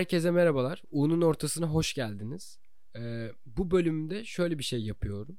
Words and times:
Herkese 0.00 0.30
merhabalar. 0.30 0.82
U'nun 0.90 1.20
ortasına 1.20 1.66
hoş 1.66 1.94
geldiniz. 1.94 2.58
Ee, 2.96 3.32
bu 3.46 3.70
bölümde 3.70 4.24
şöyle 4.24 4.58
bir 4.58 4.64
şey 4.64 4.80
yapıyorum. 4.80 5.38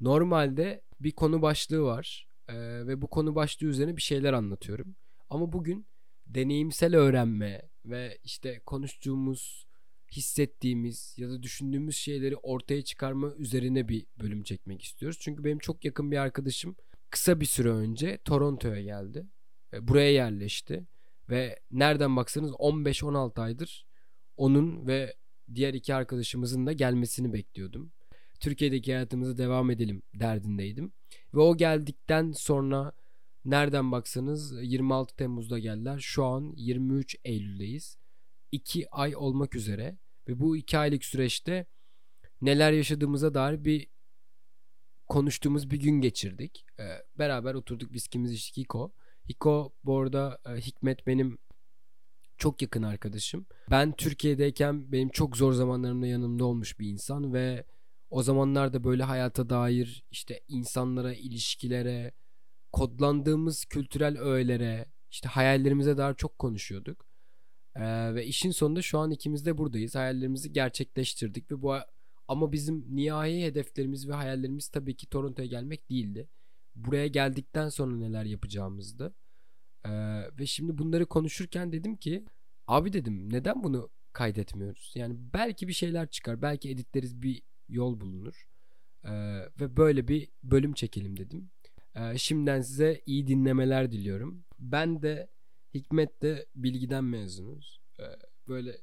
Normalde 0.00 0.82
bir 1.00 1.10
konu 1.10 1.42
başlığı 1.42 1.82
var 1.82 2.28
ee, 2.48 2.56
ve 2.86 3.02
bu 3.02 3.10
konu 3.10 3.34
başlığı 3.34 3.66
üzerine 3.66 3.96
bir 3.96 4.02
şeyler 4.02 4.32
anlatıyorum. 4.32 4.96
Ama 5.28 5.52
bugün 5.52 5.86
deneyimsel 6.26 6.96
öğrenme 6.96 7.62
ve 7.84 8.18
işte 8.24 8.60
konuştuğumuz, 8.66 9.66
hissettiğimiz 10.12 11.14
ya 11.18 11.30
da 11.30 11.42
düşündüğümüz 11.42 11.96
şeyleri 11.96 12.36
ortaya 12.36 12.82
çıkarma 12.82 13.34
üzerine 13.34 13.88
bir 13.88 14.06
bölüm 14.20 14.42
çekmek 14.42 14.82
istiyoruz. 14.82 15.18
Çünkü 15.20 15.44
benim 15.44 15.58
çok 15.58 15.84
yakın 15.84 16.10
bir 16.10 16.16
arkadaşım 16.16 16.76
kısa 17.10 17.40
bir 17.40 17.46
süre 17.46 17.70
önce 17.70 18.18
Toronto'ya 18.24 18.82
geldi. 18.82 19.26
Ee, 19.72 19.88
buraya 19.88 20.12
yerleşti 20.12 20.86
ve 21.28 21.58
nereden 21.70 22.16
baksanız 22.16 22.50
15-16 22.50 23.40
aydır 23.40 23.89
onun 24.40 24.86
ve 24.86 25.14
diğer 25.54 25.74
iki 25.74 25.94
arkadaşımızın 25.94 26.66
da 26.66 26.72
gelmesini 26.72 27.32
bekliyordum. 27.32 27.92
Türkiye'deki 28.40 28.92
hayatımıza 28.92 29.38
devam 29.38 29.70
edelim 29.70 30.02
derdindeydim. 30.14 30.92
Ve 31.34 31.40
o 31.40 31.56
geldikten 31.56 32.32
sonra 32.32 32.92
nereden 33.44 33.92
baksanız 33.92 34.62
26 34.62 35.16
Temmuz'da 35.16 35.58
geldiler. 35.58 35.98
Şu 35.98 36.24
an 36.24 36.52
23 36.56 37.16
Eylül'deyiz. 37.24 37.98
2 38.52 38.90
ay 38.90 39.16
olmak 39.16 39.56
üzere 39.56 39.98
ve 40.28 40.40
bu 40.40 40.56
2 40.56 40.78
aylık 40.78 41.04
süreçte 41.04 41.66
neler 42.40 42.72
yaşadığımıza 42.72 43.34
dair 43.34 43.64
bir 43.64 43.86
konuştuğumuz 45.08 45.70
bir 45.70 45.80
gün 45.80 46.00
geçirdik. 46.00 46.66
Ee, 46.78 46.84
beraber 47.18 47.54
oturduk 47.54 47.92
viskimizi 47.92 48.34
içtik 48.34 48.56
Hiko. 48.56 48.92
Hiko 49.28 49.72
bu 49.84 49.98
arada 49.98 50.38
e, 50.46 50.50
Hikmet 50.60 51.06
benim 51.06 51.38
çok 52.40 52.62
yakın 52.62 52.82
arkadaşım. 52.82 53.46
Ben 53.70 53.92
Türkiye'deyken 53.92 54.92
benim 54.92 55.08
çok 55.08 55.36
zor 55.36 55.52
zamanlarımda 55.52 56.06
yanımda 56.06 56.44
olmuş 56.44 56.78
bir 56.80 56.88
insan 56.88 57.32
ve 57.32 57.64
o 58.10 58.22
zamanlarda 58.22 58.84
böyle 58.84 59.02
hayata 59.02 59.50
dair 59.50 60.04
işte 60.10 60.40
insanlara, 60.48 61.14
ilişkilere, 61.14 62.12
kodlandığımız 62.72 63.64
kültürel 63.64 64.18
öğelere, 64.18 64.86
işte 65.10 65.28
hayallerimize 65.28 65.96
dair 65.96 66.14
çok 66.14 66.38
konuşuyorduk. 66.38 67.06
Ee, 67.76 68.14
ve 68.14 68.26
işin 68.26 68.50
sonunda 68.50 68.82
şu 68.82 68.98
an 68.98 69.10
ikimiz 69.10 69.46
de 69.46 69.58
buradayız. 69.58 69.94
Hayallerimizi 69.94 70.52
gerçekleştirdik 70.52 71.50
ve 71.50 71.62
bu 71.62 71.74
ama 72.28 72.52
bizim 72.52 72.96
nihai 72.96 73.42
hedeflerimiz 73.42 74.08
ve 74.08 74.12
hayallerimiz 74.12 74.68
tabii 74.68 74.96
ki 74.96 75.06
Toronto'ya 75.06 75.48
gelmek 75.48 75.90
değildi. 75.90 76.28
Buraya 76.74 77.06
geldikten 77.06 77.68
sonra 77.68 77.96
neler 77.96 78.24
yapacağımızdı. 78.24 79.14
Ee, 79.86 79.90
ve 80.38 80.46
şimdi 80.46 80.78
bunları 80.78 81.06
konuşurken 81.06 81.72
dedim 81.72 81.96
ki 81.96 82.24
abi 82.66 82.92
dedim 82.92 83.32
neden 83.32 83.62
bunu 83.62 83.90
kaydetmiyoruz? 84.12 84.92
Yani 84.94 85.16
belki 85.34 85.68
bir 85.68 85.72
şeyler 85.72 86.10
çıkar. 86.10 86.42
Belki 86.42 86.70
editleriz 86.70 87.22
bir 87.22 87.42
yol 87.68 88.00
bulunur. 88.00 88.48
Ee, 89.04 89.10
ve 89.60 89.76
böyle 89.76 90.08
bir 90.08 90.28
bölüm 90.42 90.72
çekelim 90.72 91.16
dedim. 91.16 91.50
Ee, 91.94 92.18
şimdiden 92.18 92.60
size 92.60 93.02
iyi 93.06 93.26
dinlemeler 93.26 93.92
diliyorum. 93.92 94.44
Ben 94.58 95.02
de 95.02 95.30
Hikmet 95.74 96.22
de 96.22 96.46
bilgiden 96.54 97.04
mezunuz. 97.04 97.80
Ee, 98.00 98.04
böyle 98.48 98.76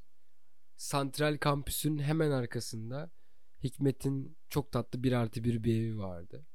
Santral 0.78 1.38
Kampüs'ün 1.38 2.00
hemen 2.00 2.31
arkasında 2.31 3.12
Hikmet'in 3.64 4.38
çok 4.50 4.72
tatlı 4.72 5.03
bir 5.03 5.12
artı 5.12 5.44
bir 5.44 5.64
bir 5.64 5.75
evi 5.75 5.98
vardı. 5.98 6.45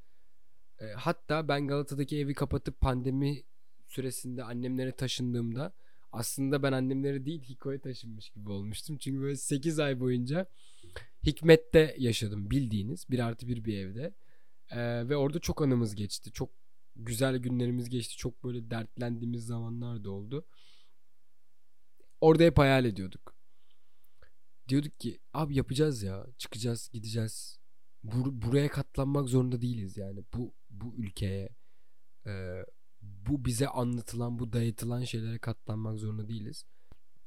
Hatta 0.97 1.49
ben 1.49 1.69
Galata'daki 1.69 2.19
evi 2.19 2.35
kapatıp 2.35 2.81
pandemi 2.81 3.43
süresinde 3.93 4.45
annemlere 4.45 4.93
taşındığımda 4.93 5.73
aslında 6.13 6.63
ben 6.63 6.73
annemlere 6.73 7.25
değil 7.25 7.43
Hiko'ya 7.43 7.81
taşınmış 7.81 8.31
gibi 8.31 8.51
olmuştum. 8.51 8.99
Çünkü 8.99 9.21
böyle 9.21 9.37
8 9.37 9.79
ay 9.79 10.01
boyunca 10.01 10.47
Hikmet'te 11.27 11.95
yaşadım 11.99 12.51
bildiğiniz 12.51 13.11
bir 13.11 13.19
artı 13.19 13.49
bir 13.49 13.65
bir 13.65 13.79
evde. 13.79 14.15
Ee, 14.71 15.09
ve 15.09 15.17
orada 15.17 15.39
çok 15.39 15.63
anımız 15.63 15.95
geçti. 15.95 16.33
Çok 16.33 16.51
güzel 16.97 17.37
günlerimiz 17.39 17.89
geçti. 17.89 18.17
Çok 18.17 18.45
böyle 18.45 18.71
dertlendiğimiz 18.71 19.47
zamanlar 19.47 20.05
da 20.05 20.11
oldu. 20.11 20.47
Orada 22.21 22.43
hep 22.43 22.59
hayal 22.59 22.85
ediyorduk. 22.85 23.35
Diyorduk 24.69 25.01
ki 25.01 25.19
abi 25.33 25.57
yapacağız 25.57 26.03
ya. 26.03 26.27
Çıkacağız, 26.39 26.91
gideceğiz. 26.93 27.59
Bur- 28.05 28.43
buraya 28.43 28.69
katlanmak 28.69 29.29
zorunda 29.29 29.61
değiliz 29.61 29.97
yani. 29.97 30.25
Bu 30.35 30.55
bu 30.71 30.95
ülkeye 30.97 31.49
e, 32.27 32.65
bu 33.03 33.45
bize 33.45 33.69
anlatılan, 33.69 34.39
bu 34.39 34.53
dayatılan 34.53 35.05
şeylere 35.05 35.39
katlanmak 35.39 35.99
zorunda 35.99 36.29
değiliz. 36.29 36.67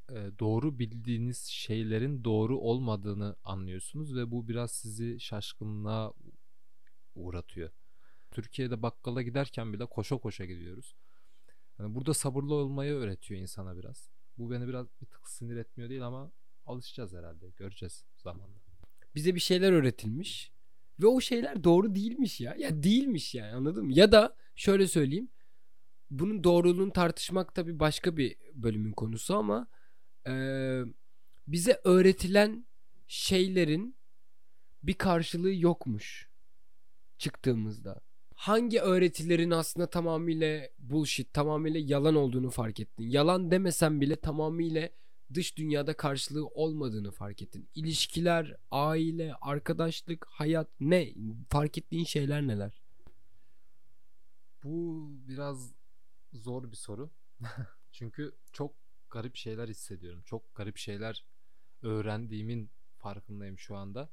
E, 0.09 0.31
doğru 0.39 0.79
bildiğiniz 0.79 1.37
şeylerin 1.43 2.23
doğru 2.23 2.59
olmadığını 2.59 3.35
anlıyorsunuz 3.43 4.15
ve 4.15 4.31
bu 4.31 4.47
biraz 4.47 4.71
sizi 4.71 5.19
şaşkınlığa 5.19 6.13
uğratıyor. 7.15 7.69
Türkiye'de 8.31 8.81
bakkala 8.81 9.21
giderken 9.21 9.73
bile 9.73 9.85
koşa 9.85 10.17
koşa 10.17 10.45
gidiyoruz. 10.45 10.95
Yani 11.79 11.95
burada 11.95 12.13
sabırlı 12.13 12.53
olmayı 12.53 12.93
öğretiyor 12.93 13.41
insana 13.41 13.77
biraz. 13.77 14.09
Bu 14.37 14.51
beni 14.51 14.67
biraz 14.67 14.87
bir 15.01 15.05
tık 15.05 15.29
sinir 15.29 15.57
etmiyor 15.57 15.89
değil 15.89 16.07
ama 16.07 16.31
alışacağız 16.65 17.13
herhalde. 17.13 17.49
Göreceğiz 17.49 18.05
zamanla. 18.17 18.59
Bize 19.15 19.35
bir 19.35 19.39
şeyler 19.39 19.71
öğretilmiş 19.71 20.51
ve 20.99 21.07
o 21.07 21.21
şeyler 21.21 21.63
doğru 21.63 21.95
değilmiş 21.95 22.41
ya. 22.41 22.55
Ya 22.55 22.83
değilmiş 22.83 23.35
yani 23.35 23.53
anladın 23.53 23.85
mı? 23.85 23.93
Ya 23.93 24.11
da 24.11 24.35
şöyle 24.55 24.87
söyleyeyim. 24.87 25.29
Bunun 26.11 26.43
doğruluğunu 26.43 26.93
tartışmak 26.93 27.55
tabii 27.55 27.79
başka 27.79 28.17
bir 28.17 28.35
bölümün 28.53 28.91
konusu 28.91 29.35
ama 29.35 29.67
e, 30.27 30.33
bize 31.47 31.81
öğretilen 31.83 32.65
şeylerin 33.07 33.95
bir 34.83 34.93
karşılığı 34.93 35.53
yokmuş 35.53 36.29
çıktığımızda. 37.17 38.01
Hangi 38.35 38.81
öğretilerin 38.81 39.51
aslında 39.51 39.89
tamamıyla 39.89 40.69
bullshit, 40.79 41.33
tamamıyla 41.33 41.79
yalan 41.79 42.15
olduğunu 42.15 42.49
fark 42.49 42.79
ettin. 42.79 43.03
Yalan 43.03 43.51
demesen 43.51 44.01
bile 44.01 44.15
tamamıyla 44.15 44.89
dış 45.33 45.57
dünyada 45.57 45.93
karşılığı 45.93 46.47
olmadığını 46.47 47.11
fark 47.11 47.41
ettin. 47.41 47.69
İlişkiler, 47.75 48.55
aile, 48.71 49.33
arkadaşlık, 49.41 50.25
hayat 50.29 50.67
ne? 50.79 51.13
Fark 51.49 51.77
ettiğin 51.77 52.03
şeyler 52.03 52.47
neler? 52.47 52.81
Bu 54.63 55.07
biraz 55.27 55.74
zor 56.35 56.71
bir 56.71 56.77
soru. 56.77 57.11
Çünkü 57.91 58.35
çok 58.51 58.75
garip 59.09 59.35
şeyler 59.35 59.67
hissediyorum. 59.67 60.21
Çok 60.25 60.55
garip 60.55 60.77
şeyler 60.77 61.25
öğrendiğimin 61.81 62.71
farkındayım 62.97 63.59
şu 63.59 63.75
anda. 63.75 64.09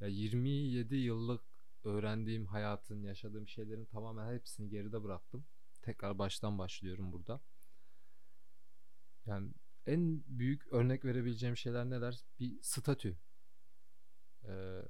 Ya 0.00 0.06
27 0.06 0.96
yıllık 0.96 1.44
öğrendiğim 1.84 2.46
hayatın, 2.46 3.02
yaşadığım 3.02 3.48
şeylerin 3.48 3.84
tamamen 3.84 4.34
hepsini 4.34 4.68
geride 4.68 5.02
bıraktım. 5.02 5.46
Tekrar 5.82 6.18
baştan 6.18 6.58
başlıyorum 6.58 7.12
burada. 7.12 7.40
Yani 9.26 9.52
en 9.86 10.24
büyük 10.26 10.72
örnek 10.72 11.04
verebileceğim 11.04 11.56
şeyler 11.56 11.90
neler? 11.90 12.24
Bir 12.40 12.62
statü. 12.62 13.18
Ee, 14.44 14.82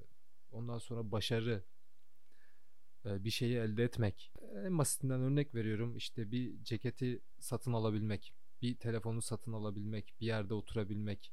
ondan 0.50 0.78
sonra 0.78 1.12
başarı. 1.12 1.64
Ee, 3.06 3.24
bir 3.24 3.30
şeyi 3.30 3.56
elde 3.56 3.84
etmek. 3.84 4.32
En 4.66 4.78
basitinden 4.78 5.20
örnek 5.20 5.54
veriyorum. 5.54 5.96
İşte 5.96 6.30
bir 6.30 6.64
ceketi 6.64 7.22
satın 7.38 7.72
alabilmek. 7.72 8.34
Bir 8.62 8.76
telefonu 8.76 9.22
satın 9.22 9.52
alabilmek. 9.52 10.14
Bir 10.20 10.26
yerde 10.26 10.54
oturabilmek. 10.54 11.32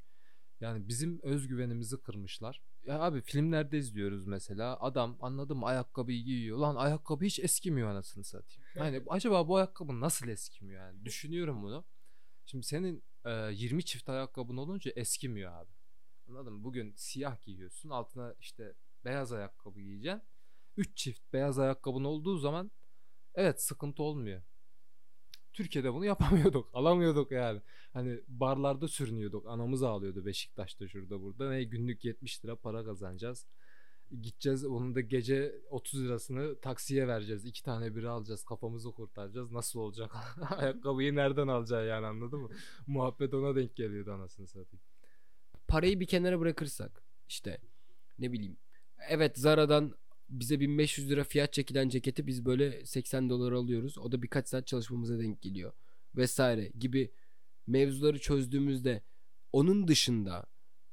Yani 0.59 0.87
bizim 0.87 1.19
özgüvenimizi 1.23 2.01
kırmışlar. 2.01 2.61
Ya 2.83 2.99
abi 2.99 3.21
filmlerde 3.21 3.77
izliyoruz 3.77 4.27
mesela. 4.27 4.79
Adam 4.79 5.17
anladım 5.21 5.63
ayakkabıyı 5.63 6.23
giyiyor. 6.23 6.57
Lan 6.57 6.75
ayakkabı 6.75 7.25
hiç 7.25 7.39
eskimiyor 7.39 7.89
anasını 7.89 8.23
satayım. 8.23 8.63
Yani 8.75 9.03
acaba 9.07 9.47
bu 9.47 9.57
ayakkabı 9.57 9.99
nasıl 9.99 10.27
eskimiyor 10.27 10.87
yani? 10.87 11.05
Düşünüyorum 11.05 11.63
bunu. 11.63 11.85
Şimdi 12.45 12.65
senin 12.65 13.03
e, 13.25 13.31
20 13.51 13.85
çift 13.85 14.09
ayakkabın 14.09 14.57
olunca 14.57 14.91
eskimiyor 14.95 15.53
abi. 15.53 15.71
Anladın 16.29 16.53
mı? 16.53 16.63
Bugün 16.63 16.93
siyah 16.95 17.41
giyiyorsun. 17.41 17.89
Altına 17.89 18.35
işte 18.39 18.73
beyaz 19.05 19.31
ayakkabı 19.31 19.81
giyeceksin. 19.81 20.21
3 20.77 20.97
çift 20.97 21.33
beyaz 21.33 21.59
ayakkabın 21.59 22.03
olduğu 22.03 22.37
zaman 22.37 22.71
evet 23.35 23.61
sıkıntı 23.61 24.03
olmuyor. 24.03 24.41
Türkiye'de 25.53 25.93
bunu 25.93 26.05
yapamıyorduk. 26.13 26.69
Alamıyorduk 26.73 27.31
yani. 27.31 27.61
Hani 27.93 28.19
barlarda 28.27 28.87
sürünüyorduk. 28.87 29.45
Anamız 29.47 29.83
ağlıyordu 29.83 30.25
Beşiktaş'ta 30.25 30.87
şurada 30.87 31.21
burada. 31.21 31.49
Ne 31.49 31.63
günlük 31.63 32.05
70 32.05 32.45
lira 32.45 32.55
para 32.55 32.85
kazanacağız. 32.85 33.47
Gideceğiz 34.21 34.65
onun 34.65 34.95
da 34.95 35.01
gece 35.01 35.55
30 35.69 36.03
lirasını 36.03 36.59
taksiye 36.59 37.07
vereceğiz. 37.07 37.45
iki 37.45 37.63
tane 37.63 37.95
biri 37.95 38.09
alacağız. 38.09 38.43
Kafamızı 38.43 38.91
kurtaracağız. 38.91 39.51
Nasıl 39.51 39.79
olacak? 39.79 40.15
Ayakkabıyı 40.57 41.15
nereden 41.15 41.47
alacaksın 41.47 41.87
yani 41.89 42.05
anladın 42.05 42.39
mı? 42.39 42.49
Muhabbet 42.87 43.33
ona 43.33 43.55
denk 43.55 43.75
geliyordu 43.75 44.11
anasını 44.11 44.47
satayım. 44.47 44.83
Parayı 45.67 45.99
bir 45.99 46.07
kenara 46.07 46.39
bırakırsak 46.39 47.03
işte 47.27 47.57
ne 48.19 48.31
bileyim. 48.31 48.57
Evet 49.09 49.37
Zara'dan 49.37 49.95
bize 50.31 50.59
1500 50.59 51.09
lira 51.09 51.23
fiyat 51.23 51.53
çekilen 51.53 51.89
ceketi 51.89 52.27
biz 52.27 52.45
böyle 52.45 52.85
80 52.85 53.29
dolar 53.29 53.51
alıyoruz. 53.51 53.97
O 53.97 54.11
da 54.11 54.21
birkaç 54.21 54.47
saat 54.47 54.67
çalışmamıza 54.67 55.19
denk 55.19 55.41
geliyor. 55.41 55.73
Vesaire 56.15 56.71
gibi 56.79 57.11
mevzuları 57.67 58.19
çözdüğümüzde 58.19 59.01
onun 59.53 59.87
dışında 59.87 60.45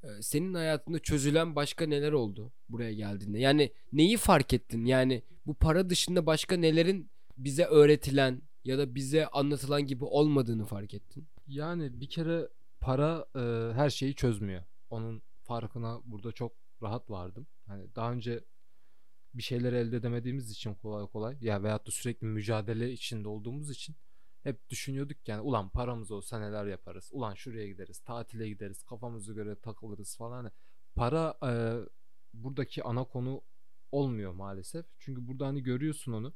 e, 0.02 0.08
senin 0.20 0.54
hayatında 0.54 0.98
çözülen 0.98 1.56
başka 1.56 1.86
neler 1.86 2.12
oldu 2.12 2.52
buraya 2.68 2.92
geldiğinde? 2.92 3.38
Yani 3.38 3.72
neyi 3.92 4.16
fark 4.16 4.52
ettin? 4.52 4.84
Yani 4.84 5.22
bu 5.46 5.54
para 5.54 5.90
dışında 5.90 6.26
başka 6.26 6.56
nelerin 6.56 7.10
bize 7.36 7.64
öğretilen 7.64 8.42
ya 8.64 8.78
da 8.78 8.94
bize 8.94 9.26
anlatılan 9.26 9.82
gibi 9.82 10.04
olmadığını 10.04 10.64
fark 10.64 10.94
ettin? 10.94 11.28
Yani 11.46 12.00
bir 12.00 12.08
kere 12.08 12.48
para 12.80 13.26
e, 13.34 13.74
her 13.74 13.90
şeyi 13.90 14.14
çözmüyor. 14.14 14.62
Onun 14.90 15.22
farkına 15.42 16.00
burada 16.04 16.32
çok 16.32 16.52
rahat 16.82 17.10
vardım. 17.10 17.46
Hani 17.66 17.94
daha 17.94 18.12
önce 18.12 18.44
bir 19.34 19.42
şeyler 19.42 19.72
elde 19.72 19.96
edemediğimiz 19.96 20.50
için 20.50 20.74
kolay 20.74 21.06
kolay 21.06 21.36
ya 21.40 21.62
veyahut 21.62 21.86
da 21.86 21.90
sürekli 21.90 22.26
mücadele 22.26 22.92
içinde 22.92 23.28
olduğumuz 23.28 23.70
için 23.70 23.96
hep 24.42 24.70
düşünüyorduk 24.70 25.28
yani 25.28 25.40
ulan 25.40 25.68
paramız 25.68 26.10
olsa 26.10 26.38
neler 26.38 26.66
yaparız. 26.66 27.10
Ulan 27.12 27.34
şuraya 27.34 27.66
gideriz, 27.68 27.98
tatile 27.98 28.48
gideriz, 28.48 28.82
kafamıza 28.82 29.32
göre 29.32 29.60
takılırız 29.60 30.16
falan. 30.16 30.36
Hani 30.36 30.50
para 30.94 31.38
e, 31.42 31.50
buradaki 32.34 32.82
ana 32.82 33.04
konu 33.04 33.42
olmuyor 33.92 34.32
maalesef. 34.32 34.86
Çünkü 34.98 35.26
burada 35.28 35.46
hani 35.46 35.62
görüyorsun 35.62 36.12
onu. 36.12 36.34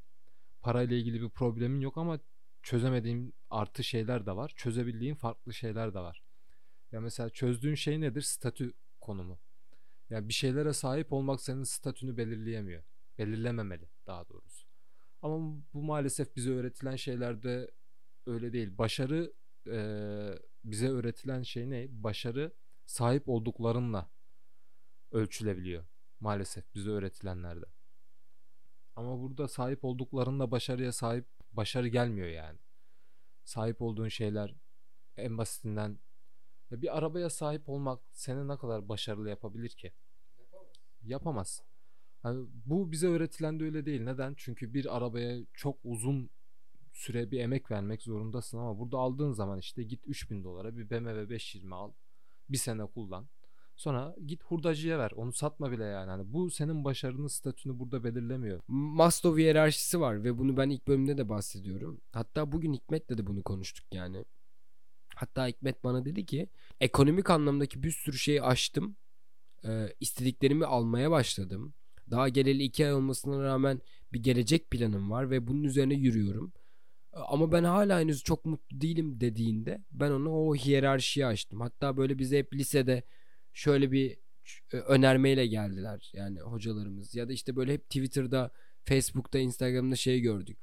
Parayla 0.60 0.96
ilgili 0.96 1.22
bir 1.22 1.28
problemin 1.28 1.80
yok 1.80 1.98
ama 1.98 2.20
çözemediğin 2.62 3.34
artı 3.50 3.84
şeyler 3.84 4.26
de 4.26 4.36
var. 4.36 4.52
Çözebildiğin 4.56 5.14
farklı 5.14 5.54
şeyler 5.54 5.94
de 5.94 5.98
var. 6.00 6.22
Ya 6.92 7.00
mesela 7.00 7.30
çözdüğün 7.30 7.74
şey 7.74 8.00
nedir? 8.00 8.22
Statü 8.22 8.72
konumu. 9.00 9.38
Yani 10.12 10.28
bir 10.28 10.32
şeylere 10.32 10.72
sahip 10.72 11.12
olmak 11.12 11.40
senin 11.40 11.62
statünü 11.64 12.16
belirleyemiyor. 12.16 12.82
Belirlememeli 13.18 13.88
daha 14.06 14.28
doğrusu. 14.28 14.66
Ama 15.22 15.62
bu 15.74 15.82
maalesef 15.82 16.36
bize 16.36 16.50
öğretilen 16.50 16.96
şeylerde 16.96 17.70
öyle 18.26 18.52
değil. 18.52 18.78
Başarı 18.78 19.32
e, 19.66 19.78
bize 20.64 20.88
öğretilen 20.88 21.42
şey 21.42 21.70
ne? 21.70 21.86
Başarı 21.90 22.52
sahip 22.86 23.28
olduklarınla 23.28 24.10
ölçülebiliyor. 25.12 25.84
Maalesef 26.20 26.74
bize 26.74 26.90
öğretilenlerde. 26.90 27.66
Ama 28.96 29.20
burada 29.22 29.48
sahip 29.48 29.84
olduklarınla 29.84 30.50
başarıya 30.50 30.92
sahip 30.92 31.26
başarı 31.52 31.88
gelmiyor 31.88 32.28
yani. 32.28 32.58
Sahip 33.44 33.82
olduğun 33.82 34.08
şeyler 34.08 34.54
en 35.16 35.38
basitinden 35.38 35.98
bir 36.80 36.98
arabaya 36.98 37.30
sahip 37.30 37.68
olmak 37.68 38.00
seni 38.12 38.48
ne 38.48 38.56
kadar 38.56 38.88
başarılı 38.88 39.28
yapabilir 39.28 39.68
ki? 39.68 39.92
Yapamaz. 40.38 40.68
Yapamaz. 41.02 41.62
Yani 42.24 42.46
bu 42.66 42.92
bize 42.92 43.06
öğretilen 43.06 43.60
de 43.60 43.64
öyle 43.64 43.86
değil. 43.86 44.00
Neden? 44.00 44.34
Çünkü 44.36 44.74
bir 44.74 44.96
arabaya 44.96 45.38
çok 45.52 45.78
uzun 45.84 46.30
süre 46.92 47.30
bir 47.30 47.40
emek 47.40 47.70
vermek 47.70 48.02
zorundasın 48.02 48.58
ama 48.58 48.78
burada 48.78 48.98
aldığın 48.98 49.32
zaman 49.32 49.58
işte 49.58 49.82
git 49.82 50.00
3000 50.06 50.44
dolara 50.44 50.76
bir 50.76 50.90
BMW 50.90 51.30
520 51.30 51.74
al. 51.74 51.92
Bir 52.48 52.56
sene 52.56 52.86
kullan. 52.86 53.28
Sonra 53.76 54.16
git 54.26 54.44
hurdacıya 54.44 54.98
ver. 54.98 55.10
Onu 55.10 55.32
satma 55.32 55.72
bile 55.72 55.84
yani. 55.84 56.10
Hani 56.10 56.32
bu 56.32 56.50
senin 56.50 56.84
başarının 56.84 57.26
statünü 57.26 57.78
burada 57.78 58.04
belirlemiyor. 58.04 58.60
Maslow 58.68 59.42
hiyerarşisi 59.42 60.00
var 60.00 60.24
ve 60.24 60.38
bunu 60.38 60.56
ben 60.56 60.70
ilk 60.70 60.88
bölümde 60.88 61.18
de 61.18 61.28
bahsediyorum. 61.28 62.00
Hatta 62.12 62.52
bugün 62.52 62.72
Hikmet'le 62.72 63.08
de 63.08 63.26
bunu 63.26 63.42
konuştuk 63.42 63.86
yani. 63.92 64.24
Hatta 65.14 65.46
Hikmet 65.46 65.84
bana 65.84 66.04
dedi 66.04 66.26
ki 66.26 66.48
ekonomik 66.80 67.30
anlamdaki 67.30 67.82
bir 67.82 67.90
sürü 67.90 68.18
şeyi 68.18 68.42
aştım. 68.42 68.96
Ee, 69.64 69.88
istediklerimi 70.00 70.66
almaya 70.66 71.10
başladım. 71.10 71.74
Daha 72.10 72.28
geleli 72.28 72.62
iki 72.62 72.86
ay 72.86 72.94
olmasına 72.94 73.42
rağmen 73.42 73.80
bir 74.12 74.22
gelecek 74.22 74.70
planım 74.70 75.10
var 75.10 75.30
ve 75.30 75.46
bunun 75.46 75.64
üzerine 75.64 75.94
yürüyorum. 75.94 76.52
Ama 77.12 77.52
ben 77.52 77.64
hala 77.64 78.00
henüz 78.00 78.22
çok 78.24 78.44
mutlu 78.44 78.80
değilim 78.80 79.20
dediğinde 79.20 79.84
ben 79.90 80.10
onu 80.10 80.30
o 80.30 80.54
hiyerarşiye 80.54 81.26
açtım. 81.26 81.60
Hatta 81.60 81.96
böyle 81.96 82.18
bize 82.18 82.38
hep 82.38 82.54
lisede 82.54 83.02
şöyle 83.52 83.92
bir 83.92 84.16
e, 84.72 84.76
önermeyle 84.76 85.46
geldiler 85.46 86.10
yani 86.14 86.40
hocalarımız 86.40 87.14
ya 87.14 87.28
da 87.28 87.32
işte 87.32 87.56
böyle 87.56 87.72
hep 87.72 87.84
Twitter'da, 87.84 88.50
Facebook'ta, 88.84 89.38
Instagram'da 89.38 89.96
şey 89.96 90.20
gördük. 90.20 90.58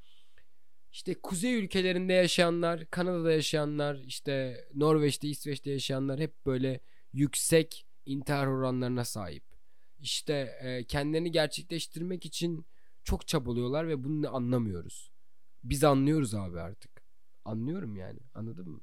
İşte 0.91 1.13
kuzey 1.13 1.55
ülkelerinde 1.55 2.13
yaşayanlar, 2.13 2.85
Kanada'da 2.85 3.31
yaşayanlar, 3.31 3.95
işte 3.95 4.65
Norveç'te, 4.73 5.27
İsveç'te 5.27 5.71
yaşayanlar 5.71 6.19
hep 6.19 6.45
böyle 6.45 6.79
yüksek 7.13 7.85
intihar 8.05 8.47
oranlarına 8.47 9.05
sahip. 9.05 9.43
İşte 9.99 10.33
e, 10.61 10.83
kendilerini 10.83 11.31
gerçekleştirmek 11.31 12.25
için 12.25 12.65
çok 13.03 13.27
çabalıyorlar 13.27 13.87
ve 13.87 14.03
bunu 14.03 14.35
anlamıyoruz. 14.35 15.11
Biz 15.63 15.83
anlıyoruz 15.83 16.35
abi 16.35 16.59
artık. 16.59 17.03
Anlıyorum 17.45 17.95
yani. 17.95 18.19
Anladın 18.33 18.69
mı? 18.69 18.81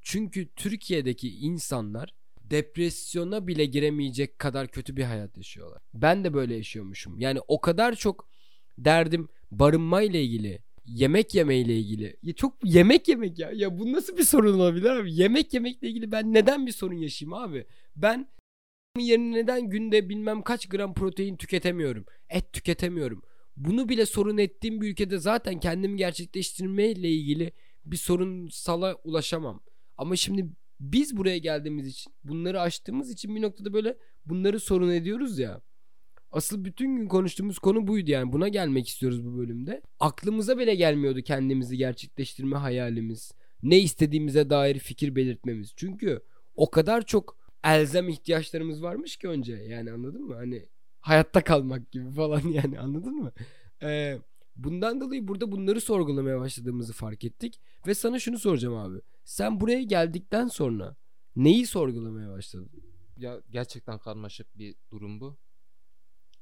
Çünkü 0.00 0.54
Türkiye'deki 0.54 1.38
insanlar 1.38 2.14
depresyona 2.40 3.46
bile 3.46 3.64
giremeyecek 3.64 4.38
kadar 4.38 4.68
kötü 4.68 4.96
bir 4.96 5.04
hayat 5.04 5.36
yaşıyorlar. 5.36 5.82
Ben 5.94 6.24
de 6.24 6.34
böyle 6.34 6.54
yaşıyormuşum. 6.54 7.18
Yani 7.18 7.40
o 7.48 7.60
kadar 7.60 7.94
çok 7.94 8.28
derdim 8.78 9.28
barınma 9.50 10.02
ile 10.02 10.22
ilgili, 10.22 10.62
yemek 10.86 11.34
yeme 11.34 11.56
ile 11.58 11.78
ilgili. 11.78 12.16
Ya 12.22 12.32
çok 12.34 12.54
yemek 12.64 13.08
yemek 13.08 13.38
ya. 13.38 13.50
Ya 13.54 13.78
bu 13.78 13.92
nasıl 13.92 14.16
bir 14.16 14.24
sorun 14.24 14.54
olabilir 14.54 14.90
abi? 14.90 15.14
Yemek 15.14 15.54
yemekle 15.54 15.88
ilgili 15.88 16.12
ben 16.12 16.34
neden 16.34 16.66
bir 16.66 16.72
sorun 16.72 16.96
yaşayayım 16.96 17.34
abi? 17.34 17.66
Ben 17.96 18.28
yerine 18.98 19.36
neden 19.36 19.70
günde 19.70 20.08
bilmem 20.08 20.42
kaç 20.42 20.68
gram 20.68 20.94
protein 20.94 21.36
tüketemiyorum? 21.36 22.04
Et 22.30 22.52
tüketemiyorum. 22.52 23.22
Bunu 23.56 23.88
bile 23.88 24.06
sorun 24.06 24.38
ettiğim 24.38 24.80
bir 24.80 24.90
ülkede 24.90 25.18
zaten 25.18 25.60
kendimi 25.60 25.96
gerçekleştirmeyle 25.96 27.10
ilgili 27.10 27.52
bir 27.84 27.96
sorunsala 27.96 28.94
ulaşamam. 28.94 29.60
Ama 29.96 30.16
şimdi 30.16 30.48
biz 30.80 31.16
buraya 31.16 31.38
geldiğimiz 31.38 31.86
için 31.86 32.12
bunları 32.24 32.60
aştığımız 32.60 33.10
için 33.10 33.36
bir 33.36 33.42
noktada 33.42 33.72
böyle 33.72 33.96
bunları 34.26 34.60
sorun 34.60 34.90
ediyoruz 34.90 35.38
ya. 35.38 35.62
Asıl 36.34 36.64
bütün 36.64 36.96
gün 36.96 37.08
konuştuğumuz 37.08 37.58
konu 37.58 37.86
buydu 37.86 38.10
yani 38.10 38.32
buna 38.32 38.48
gelmek 38.48 38.88
istiyoruz 38.88 39.24
bu 39.24 39.38
bölümde. 39.38 39.82
Aklımıza 40.00 40.58
bile 40.58 40.74
gelmiyordu 40.74 41.22
kendimizi 41.22 41.76
gerçekleştirme 41.76 42.56
hayalimiz. 42.56 43.32
Ne 43.62 43.78
istediğimize 43.78 44.50
dair 44.50 44.78
fikir 44.78 45.14
belirtmemiz. 45.16 45.72
Çünkü 45.76 46.20
o 46.56 46.70
kadar 46.70 47.02
çok 47.06 47.36
elzem 47.64 48.08
ihtiyaçlarımız 48.08 48.82
varmış 48.82 49.16
ki 49.16 49.28
önce 49.28 49.52
yani 49.52 49.92
anladın 49.92 50.22
mı? 50.22 50.34
Hani 50.34 50.68
hayatta 51.00 51.44
kalmak 51.44 51.92
gibi 51.92 52.10
falan 52.10 52.40
yani 52.48 52.80
anladın 52.80 53.14
mı? 53.14 53.32
Ee, 53.82 54.18
bundan 54.56 55.00
dolayı 55.00 55.28
burada 55.28 55.52
bunları 55.52 55.80
sorgulamaya 55.80 56.40
başladığımızı 56.40 56.92
fark 56.92 57.24
ettik. 57.24 57.60
Ve 57.86 57.94
sana 57.94 58.18
şunu 58.18 58.38
soracağım 58.38 58.76
abi. 58.76 59.00
Sen 59.24 59.60
buraya 59.60 59.82
geldikten 59.82 60.48
sonra 60.48 60.96
neyi 61.36 61.66
sorgulamaya 61.66 62.30
başladın? 62.30 62.70
Ya 63.16 63.40
gerçekten 63.50 63.98
karmaşık 63.98 64.58
bir 64.58 64.74
durum 64.90 65.20
bu. 65.20 65.38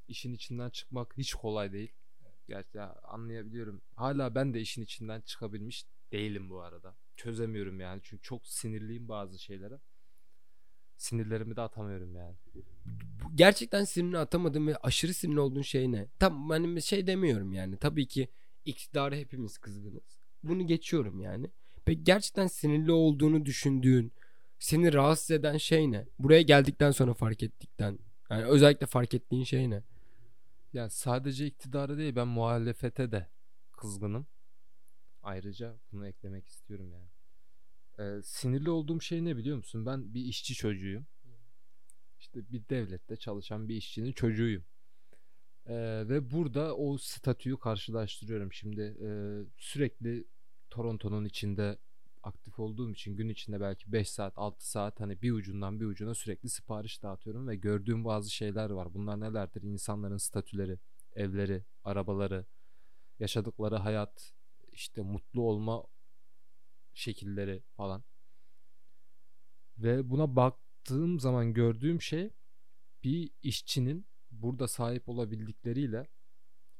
İşin 0.09 0.32
içinden 0.32 0.71
çıkmak 0.71 1.14
hiç 1.18 1.35
kolay 1.35 1.73
değil. 1.73 1.92
Gerçi 2.49 2.78
ya 2.78 2.97
anlayabiliyorum. 3.02 3.82
Hala 3.94 4.35
ben 4.35 4.54
de 4.54 4.61
işin 4.61 4.82
içinden 4.82 5.21
çıkabilmiş 5.21 5.85
değilim 6.12 6.50
bu 6.50 6.61
arada. 6.61 6.94
Çözemiyorum 7.16 7.80
yani 7.80 8.00
çünkü 8.04 8.23
çok 8.23 8.47
sinirliyim 8.47 9.09
bazı 9.09 9.38
şeylere. 9.38 9.80
Sinirlerimi 10.97 11.56
de 11.56 11.61
atamıyorum 11.61 12.16
yani. 12.16 12.37
Gerçekten 13.35 13.85
sinirini 13.85 14.18
atamadığın 14.18 14.66
ve 14.66 14.76
aşırı 14.76 15.14
sinirli 15.14 15.40
olduğun 15.40 15.62
şey 15.62 15.92
ne? 15.92 16.06
Tam 16.18 16.50
hani 16.50 16.82
şey 16.82 17.06
demiyorum 17.06 17.52
yani. 17.52 17.76
Tabii 17.76 18.06
ki 18.06 18.28
iktidarı 18.64 19.16
hepimiz 19.16 19.59
kızgınız. 19.59 20.18
Bunu 20.42 20.66
geçiyorum 20.66 21.21
yani. 21.21 21.50
Peki 21.85 22.04
gerçekten 22.04 22.47
sinirli 22.47 22.92
olduğunu 22.92 23.47
düşündüğün, 23.47 24.12
seni 24.59 24.92
rahatsız 24.92 25.30
eden 25.30 25.56
şey 25.56 25.90
ne? 25.90 26.06
Buraya 26.18 26.42
geldikten 26.42 26.90
sonra 26.90 27.14
fark 27.14 27.42
ettikten. 27.42 27.99
Yani 28.30 28.44
özellikle 28.44 28.87
fark 28.87 29.14
ettiğin 29.14 29.44
şey 29.44 29.71
ne? 29.71 29.82
Yani 30.73 30.91
sadece 30.91 31.47
iktidara 31.47 31.99
değil 31.99 32.17
ben 32.17 32.29
muhalefete 32.29 33.12
de 33.12 33.31
kızgınım. 33.73 34.26
Ayrıca 35.23 35.81
bunu 35.93 36.07
eklemek 36.07 36.49
istiyorum 36.49 36.93
yani. 36.93 37.09
Ee, 37.99 38.23
sinirli 38.23 38.71
olduğum 38.71 39.00
şey 39.00 39.25
ne 39.25 39.37
biliyor 39.37 39.57
musun? 39.57 39.87
Ben 39.87 40.14
bir 40.14 40.25
işçi 40.25 40.55
çocuğuyum. 40.55 41.07
İşte 42.19 42.52
bir 42.52 42.69
devlette 42.69 43.17
çalışan 43.17 43.69
bir 43.69 43.76
işçinin 43.76 44.12
çocuğuyum. 44.12 44.64
Ee, 45.67 46.05
ve 46.09 46.31
burada 46.31 46.76
o 46.76 46.99
statüyü 46.99 47.59
karşılaştırıyorum. 47.59 48.52
Şimdi 48.52 48.81
e, 48.81 49.09
sürekli 49.57 50.25
Toronto'nun 50.71 51.25
içinde 51.25 51.79
aktif 52.23 52.59
olduğum 52.59 52.93
için 52.93 53.17
gün 53.17 53.29
içinde 53.29 53.61
belki 53.61 53.93
5 53.93 54.11
saat 54.11 54.33
6 54.37 54.71
saat 54.71 55.00
hani 55.00 55.23
bir 55.23 55.33
ucundan 55.33 55.81
bir 55.81 55.87
ucuna 55.87 56.14
sürekli 56.14 56.49
sipariş 56.49 57.02
dağıtıyorum 57.02 57.49
ve 57.49 57.57
gördüğüm 57.57 58.05
bazı 58.05 58.31
şeyler 58.31 58.71
var. 58.71 58.95
Bunlar 58.95 59.21
nelerdir? 59.21 59.62
İnsanların 59.62 60.17
statüleri, 60.17 60.79
evleri, 61.12 61.64
arabaları, 61.85 62.47
yaşadıkları 63.19 63.76
hayat, 63.76 64.33
işte 64.73 65.02
mutlu 65.02 65.43
olma 65.43 65.85
şekilleri 66.95 67.62
falan. 67.76 68.05
Ve 69.79 70.11
buna 70.11 70.37
baktığım 70.37 71.21
zaman 71.21 71.55
gördüğüm 71.55 72.02
şey 72.02 72.31
bir 73.05 73.31
işçinin 73.43 74.07
burada 74.31 74.69
sahip 74.69 75.09
olabildikleriyle 75.09 76.09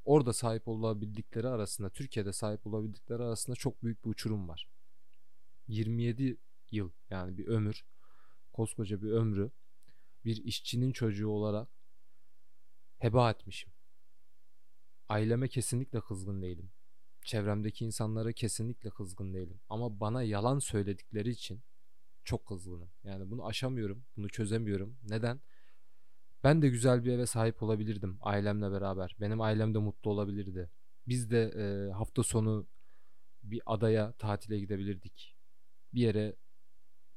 orada 0.05 0.33
sahip 0.33 0.67
olabildikleri 0.67 1.47
arasında 1.47 1.89
Türkiye'de 1.89 2.33
sahip 2.33 2.67
olabildikleri 2.67 3.23
arasında 3.23 3.55
çok 3.55 3.83
büyük 3.83 4.05
bir 4.05 4.09
uçurum 4.09 4.47
var. 4.47 4.72
27 5.73 6.37
yıl 6.71 6.91
yani 7.09 7.37
bir 7.37 7.47
ömür 7.47 7.85
koskoca 8.53 9.01
bir 9.01 9.11
ömrü 9.11 9.51
bir 10.25 10.43
işçinin 10.43 10.91
çocuğu 10.91 11.29
olarak 11.29 11.69
heba 12.97 13.31
etmişim. 13.31 13.73
Aileme 15.09 15.47
kesinlikle 15.47 16.01
kızgın 16.01 16.41
değilim. 16.41 16.71
Çevremdeki 17.21 17.85
insanlara 17.85 18.31
kesinlikle 18.31 18.89
kızgın 18.89 19.33
değilim. 19.33 19.59
Ama 19.69 19.99
bana 19.99 20.23
yalan 20.23 20.59
söyledikleri 20.59 21.29
için 21.29 21.63
çok 22.23 22.45
kızgınım. 22.45 22.89
Yani 23.03 23.31
bunu 23.31 23.45
aşamıyorum, 23.45 24.05
bunu 24.17 24.29
çözemiyorum. 24.29 24.97
Neden? 25.03 25.41
Ben 26.43 26.61
de 26.61 26.69
güzel 26.69 27.05
bir 27.05 27.11
eve 27.11 27.25
sahip 27.25 27.63
olabilirdim 27.63 28.17
ailemle 28.21 28.71
beraber. 28.71 29.15
Benim 29.19 29.41
ailem 29.41 29.73
de 29.73 29.77
mutlu 29.77 30.11
olabilirdi. 30.11 30.69
Biz 31.07 31.31
de 31.31 31.41
e, 31.43 31.91
hafta 31.91 32.23
sonu 32.23 32.67
bir 33.43 33.61
adaya 33.65 34.11
tatile 34.11 34.59
gidebilirdik. 34.59 35.32
Bir 35.93 36.01
yere 36.01 36.35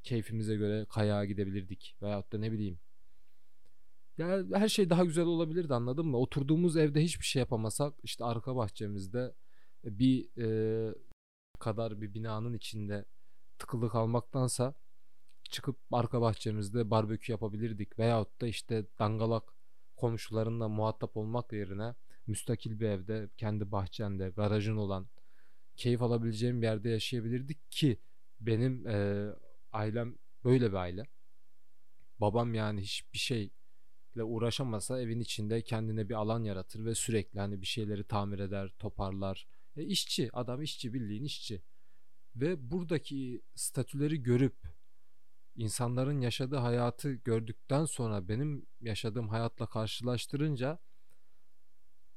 keyfimize 0.02 0.56
göre 0.56 0.86
kayağa 0.88 1.24
gidebilirdik. 1.24 1.96
Veyahut 2.02 2.32
da 2.32 2.38
ne 2.38 2.52
bileyim. 2.52 2.78
Ya 4.18 4.44
her 4.54 4.68
şey 4.68 4.90
daha 4.90 5.04
güzel 5.04 5.24
olabilirdi 5.24 5.74
anladın 5.74 6.06
mı? 6.06 6.16
Oturduğumuz 6.18 6.76
evde 6.76 7.02
hiçbir 7.02 7.24
şey 7.24 7.40
yapamasak 7.40 7.94
işte 8.02 8.24
arka 8.24 8.56
bahçemizde 8.56 9.34
bir 9.84 10.28
e, 10.38 10.94
kadar 11.58 12.00
bir 12.00 12.14
binanın 12.14 12.54
içinde 12.54 13.04
tıkılı 13.58 13.90
kalmaktansa 13.90 14.74
çıkıp 15.50 15.76
arka 15.92 16.20
bahçemizde 16.20 16.90
barbekü 16.90 17.32
yapabilirdik. 17.32 17.98
Veyahut 17.98 18.40
da 18.40 18.46
işte 18.46 18.86
dangalak 18.98 19.54
komşularınla 19.96 20.68
muhatap 20.68 21.16
olmak 21.16 21.52
yerine 21.52 21.94
müstakil 22.26 22.80
bir 22.80 22.86
evde, 22.86 23.28
kendi 23.36 23.72
bahçende, 23.72 24.30
garajın 24.30 24.76
olan 24.76 25.06
keyif 25.76 26.02
alabileceğim 26.02 26.62
bir 26.62 26.66
yerde 26.66 26.88
yaşayabilirdik 26.88 27.70
ki 27.70 28.00
benim 28.40 28.86
e, 28.86 29.26
ailem 29.72 30.18
böyle 30.44 30.68
bir 30.70 30.76
aile. 30.76 31.06
Babam 32.20 32.54
yani 32.54 32.80
hiçbir 32.80 33.18
şeyle 33.18 34.22
uğraşamasa 34.22 35.00
evin 35.00 35.20
içinde 35.20 35.62
kendine 35.62 36.08
bir 36.08 36.14
alan 36.14 36.44
yaratır 36.44 36.84
ve 36.84 36.94
sürekli 36.94 37.40
hani 37.40 37.60
bir 37.60 37.66
şeyleri 37.66 38.04
tamir 38.04 38.38
eder, 38.38 38.74
toparlar. 38.78 39.46
E, 39.76 39.84
işçi, 39.84 40.30
adam 40.32 40.62
işçi 40.62 40.94
bildiğin 40.94 41.24
işçi. 41.24 41.62
Ve 42.36 42.70
buradaki 42.70 43.42
statüleri 43.54 44.22
görüp 44.22 44.56
insanların 45.56 46.20
yaşadığı 46.20 46.56
hayatı 46.56 47.12
gördükten 47.12 47.84
sonra 47.84 48.28
benim 48.28 48.66
yaşadığım 48.80 49.28
hayatla 49.28 49.66
karşılaştırınca 49.66 50.78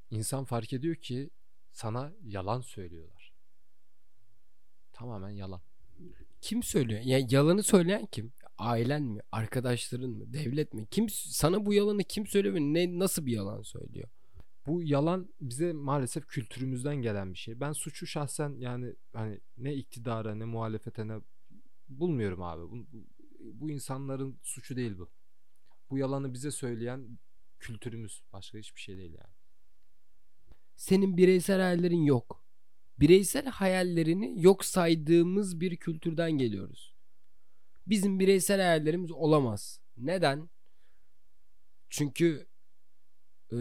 insan 0.10 0.46
fark 0.46 0.74
ediyor 0.74 0.96
ki 0.96 1.30
sana 1.72 2.14
yalan 2.22 2.62
söylüyorlar. 2.62 3.34
Tamamen 4.94 5.30
yalan. 5.30 5.69
Kim 6.42 6.64
söylüyor? 6.64 7.02
Yani 7.04 7.28
yalanı 7.30 7.64
söyleyen 7.64 8.06
kim? 8.06 8.32
Ailen 8.58 9.04
mi? 9.04 9.22
Arkadaşların 9.32 10.10
mı? 10.10 10.34
Devlet 10.34 10.74
mi? 10.74 10.88
Kim 10.92 11.10
sana 11.10 11.66
bu 11.66 11.74
yalanı 11.74 12.04
kim 12.04 12.28
söylüyor 12.28 12.56
ne 12.56 13.00
nasıl 13.00 13.26
bir 13.26 13.32
yalan 13.32 13.62
söylüyor? 13.62 14.10
Bu 14.68 14.84
yalan 14.84 15.30
bize 15.42 15.74
maalesef 15.74 16.28
kültürümüzden 16.28 16.96
gelen 16.96 17.34
bir 17.34 17.38
şey. 17.38 17.60
Ben 17.60 17.72
suçu 17.72 18.08
şahsen 18.08 18.56
yani 18.60 18.96
hani 19.14 19.40
ne 19.58 19.76
iktidara 19.76 20.36
ne 20.36 20.46
muhalefete 20.46 21.08
ne 21.08 21.20
bulmuyorum 21.90 22.42
abi. 22.42 22.62
Bu, 22.62 22.88
bu, 22.94 23.06
bu 23.40 23.72
insanların 23.72 24.40
suçu 24.44 24.76
değil 24.76 24.98
bu. 24.98 25.10
Bu 25.90 25.98
yalanı 25.98 26.34
bize 26.34 26.52
söyleyen 26.52 27.20
kültürümüz. 27.60 28.24
Başka 28.34 28.58
hiçbir 28.58 28.82
şey 28.82 28.98
değil 28.98 29.12
yani. 29.12 29.34
Senin 30.76 31.18
bireysel 31.18 31.62
hayallerin 31.62 32.04
yok. 32.04 32.44
Bireysel 33.02 33.46
hayallerini 33.46 34.44
yok 34.44 34.66
saydığımız 34.66 35.60
bir 35.60 35.76
kültürden 35.76 36.32
geliyoruz. 36.32 36.96
Bizim 37.88 38.20
bireysel 38.20 38.58
hayallerimiz 38.58 39.12
olamaz. 39.12 39.82
Neden? 39.98 40.50
Çünkü 41.90 42.48
e, 43.54 43.58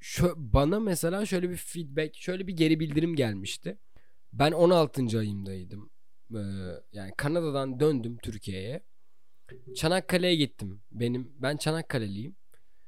şu, 0.00 0.34
bana 0.36 0.80
mesela 0.80 1.26
şöyle 1.26 1.50
bir 1.50 1.56
feedback, 1.56 2.16
şöyle 2.16 2.46
bir 2.46 2.56
geri 2.56 2.80
bildirim 2.80 3.16
gelmişti. 3.16 3.78
Ben 4.32 4.52
16. 4.52 5.18
ayımdaydım. 5.18 5.90
Ee, 6.34 6.38
yani 6.92 7.12
Kanada'dan 7.16 7.80
döndüm 7.80 8.16
Türkiye'ye. 8.22 8.82
Çanakkale'ye 9.76 10.36
gittim. 10.36 10.82
Benim 10.92 11.32
ben 11.38 11.56
Çanakkale'liyim. 11.56 12.36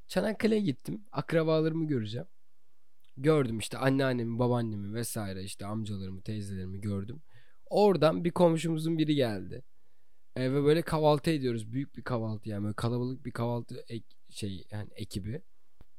Çanakkale'ye 0.07 0.61
gittim. 0.61 1.05
Akrabalarımı 1.13 1.87
göreceğim. 1.87 2.27
Gördüm 3.17 3.59
işte 3.59 3.79
anneannemi, 3.79 4.39
babaannemi 4.39 4.95
vesaire 4.95 5.43
işte 5.43 5.67
amcalarımı, 5.67 6.23
teyzelerimi 6.23 6.81
gördüm. 6.81 7.23
Oradan 7.67 8.25
bir 8.25 8.31
komşumuzun 8.31 8.99
biri 8.99 9.15
geldi. 9.15 9.63
E, 10.37 10.53
ve 10.53 10.65
böyle 10.65 10.83
kahvaltı 10.83 11.31
ediyoruz. 11.31 11.73
Büyük 11.73 11.97
bir 11.97 12.03
kahvaltı 12.03 12.49
yani 12.49 12.65
böyle 12.65 12.75
kalabalık 12.75 13.27
bir 13.27 13.31
kahvaltı 13.31 13.85
ek, 13.89 14.07
şey 14.31 14.67
yani 14.71 14.89
ekibi. 14.97 15.43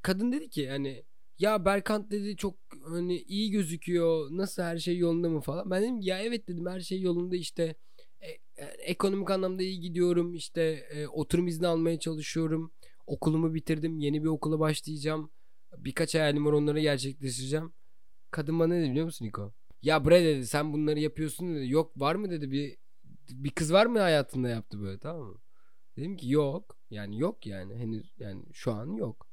Kadın 0.02 0.32
dedi 0.32 0.50
ki 0.50 0.70
hani 0.70 1.04
ya 1.40 1.66
Berkant 1.66 2.12
dedi 2.12 2.36
çok 2.38 2.56
hani 2.88 3.18
iyi 3.18 3.52
gözüküyor. 3.52 4.28
Nasıl 4.32 4.64
her 4.64 4.78
şey 4.78 4.98
yolunda 4.98 5.30
mı 5.30 5.42
falan. 5.42 5.72
Ben 5.72 5.84
dedim 5.84 6.02
ya 6.02 6.20
evet 6.20 6.48
dedim 6.48 6.66
her 6.68 6.80
şey 6.80 7.02
yolunda 7.02 7.36
işte 7.36 7.76
e, 8.22 8.66
ekonomik 8.66 9.32
anlamda 9.32 9.64
iyi 9.64 9.80
gidiyorum. 9.80 10.36
İşte 10.36 10.62
e, 10.92 11.08
oturum 11.08 11.48
izni 11.48 11.68
almaya 11.68 12.00
çalışıyorum. 12.00 12.72
Okulumu 13.08 13.54
bitirdim. 13.54 14.00
Yeni 14.00 14.24
bir 14.24 14.28
okula 14.28 14.60
başlayacağım. 14.60 15.32
Birkaç 15.78 16.16
hayalim 16.16 16.46
var 16.46 16.54
onları 16.54 16.80
gerçekleştireceğim. 16.80 17.74
Kadın 18.32 18.60
bana 18.60 18.74
ne 18.74 18.82
dedi 18.82 18.90
biliyor 18.90 19.06
musun 19.06 19.26
Niko? 19.26 19.54
Ya 19.82 20.06
bre 20.06 20.24
dedi 20.26 20.48
sen 20.48 20.74
bunları 20.74 21.00
yapıyorsun 21.00 21.56
dedi. 21.56 21.70
Yok 21.72 22.02
var 22.02 22.16
mı 22.16 22.32
dedi 22.32 22.52
bir 22.52 22.78
bir 23.30 23.50
kız 23.50 23.74
var 23.74 23.86
mı 23.86 24.00
hayatında 24.00 24.50
yaptı 24.50 24.82
böyle 24.82 25.00
tamam 25.00 25.28
mı? 25.28 25.42
Dedim 25.98 26.18
ki 26.18 26.32
yok. 26.32 26.78
Yani 26.90 27.20
yok 27.20 27.48
yani 27.48 27.76
henüz 27.76 28.14
yani 28.20 28.44
şu 28.54 28.72
an 28.72 28.94
yok. 28.98 29.28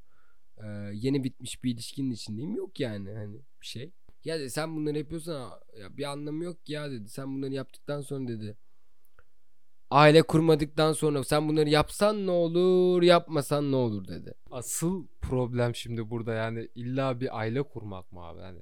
Ee, 0.59 0.67
yeni 0.93 1.25
bitmiş 1.25 1.65
bir 1.65 1.75
ilişkinin 1.75 2.11
içindeyim 2.11 2.57
yok 2.57 2.81
yani 2.81 3.13
hani 3.13 3.37
bir 3.61 3.67
şey. 3.67 3.93
Ya 4.25 4.39
dedi 4.41 4.51
sen 4.51 4.77
bunları 4.77 4.99
yapıyorsan 4.99 5.51
ya 5.81 5.97
bir 5.97 6.05
anlamı 6.05 6.45
yok 6.45 6.69
ya 6.69 6.91
dedi. 6.91 7.09
Sen 7.09 7.35
bunları 7.37 7.53
yaptıktan 7.55 8.01
sonra 8.01 8.29
dedi 8.29 8.57
aile 9.93 10.23
kurmadıktan 10.23 10.93
sonra 10.93 11.25
sen 11.25 11.49
bunları 11.49 11.69
yapsan 11.69 12.27
ne 12.27 12.31
olur 12.31 13.03
yapmasan 13.03 13.73
ne 13.73 13.77
olur 13.77 14.09
dedi. 14.09 14.35
Asıl 14.51 15.07
problem 15.21 15.75
şimdi 15.75 16.11
burada 16.11 16.35
yani 16.35 16.69
illa 16.75 17.21
bir 17.21 17.39
aile 17.39 17.63
kurmak 17.63 18.13
mı 18.13 18.21
abi? 18.25 18.41
Yani 18.41 18.61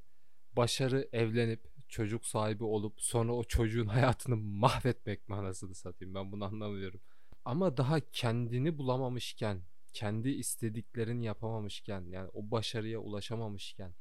başarı 0.57 1.09
evlenip 1.13 1.71
çocuk 1.89 2.27
sahibi 2.27 2.65
olup 2.65 3.01
sonra 3.01 3.33
o 3.33 3.45
çocuğun 3.45 3.87
hayatını 3.97 4.37
mahvetmek 4.37 5.29
mi 5.29 5.35
anasını 5.35 5.75
satayım 5.75 6.15
ben 6.15 6.33
bunu 6.33 6.45
anlamıyorum. 6.45 7.01
Ama 7.45 7.77
daha 7.77 8.01
kendini 8.01 8.79
bulamamışken, 8.79 9.63
kendi 9.93 10.29
istediklerini 10.29 11.25
yapamamışken 11.25 12.01
yani 12.01 12.29
o 12.33 12.51
başarıya 12.51 12.99
ulaşamamışken 12.99 13.95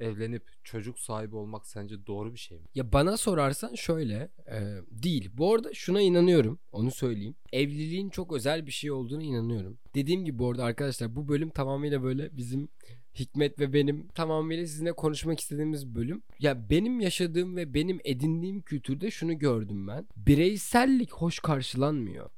evlenip 0.00 0.50
çocuk 0.64 0.98
sahibi 0.98 1.36
olmak 1.36 1.66
sence 1.66 2.06
doğru 2.06 2.32
bir 2.32 2.38
şey 2.38 2.58
mi? 2.58 2.64
Ya 2.74 2.92
bana 2.92 3.16
sorarsan 3.16 3.74
şöyle 3.74 4.30
e, 4.46 4.60
değil. 4.90 5.30
Bu 5.34 5.54
arada 5.54 5.74
şuna 5.74 6.00
inanıyorum. 6.00 6.58
Onu 6.72 6.90
söyleyeyim. 6.90 7.34
Evliliğin 7.52 8.10
çok 8.10 8.32
özel 8.32 8.66
bir 8.66 8.72
şey 8.72 8.90
olduğunu 8.90 9.22
inanıyorum. 9.22 9.78
Dediğim 9.94 10.24
gibi 10.24 10.38
bu 10.38 10.50
arada 10.50 10.64
arkadaşlar 10.64 11.16
bu 11.16 11.28
bölüm 11.28 11.50
tamamıyla 11.50 12.02
böyle 12.02 12.36
bizim 12.36 12.68
Hikmet 13.14 13.60
ve 13.60 13.72
benim 13.72 14.08
tamamıyla 14.08 14.66
sizinle 14.66 14.92
konuşmak 14.92 15.40
istediğimiz 15.40 15.94
bölüm. 15.94 16.22
Ya 16.38 16.70
benim 16.70 17.00
yaşadığım 17.00 17.56
ve 17.56 17.74
benim 17.74 18.00
edindiğim 18.04 18.62
kültürde 18.62 19.10
şunu 19.10 19.38
gördüm 19.38 19.88
ben. 19.88 20.08
Bireysellik 20.16 21.12
hoş 21.12 21.38
karşılanmıyor. 21.38 22.30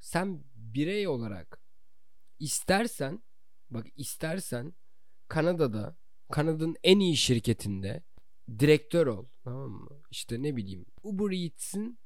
Sen 0.00 0.44
birey 0.54 1.08
olarak 1.08 1.60
istersen 2.38 3.22
bak 3.70 3.86
istersen 3.96 4.74
Kanada'da 5.28 5.96
Kanada'nın 6.32 6.76
en 6.82 7.00
iyi 7.00 7.16
şirketinde 7.16 8.02
direktör 8.58 9.06
ol. 9.06 9.26
Tamam 9.44 9.70
mı? 9.70 9.88
İşte 10.10 10.42
ne 10.42 10.56
bileyim 10.56 10.86
Uber 11.02 11.44
Eats'in 11.44 11.98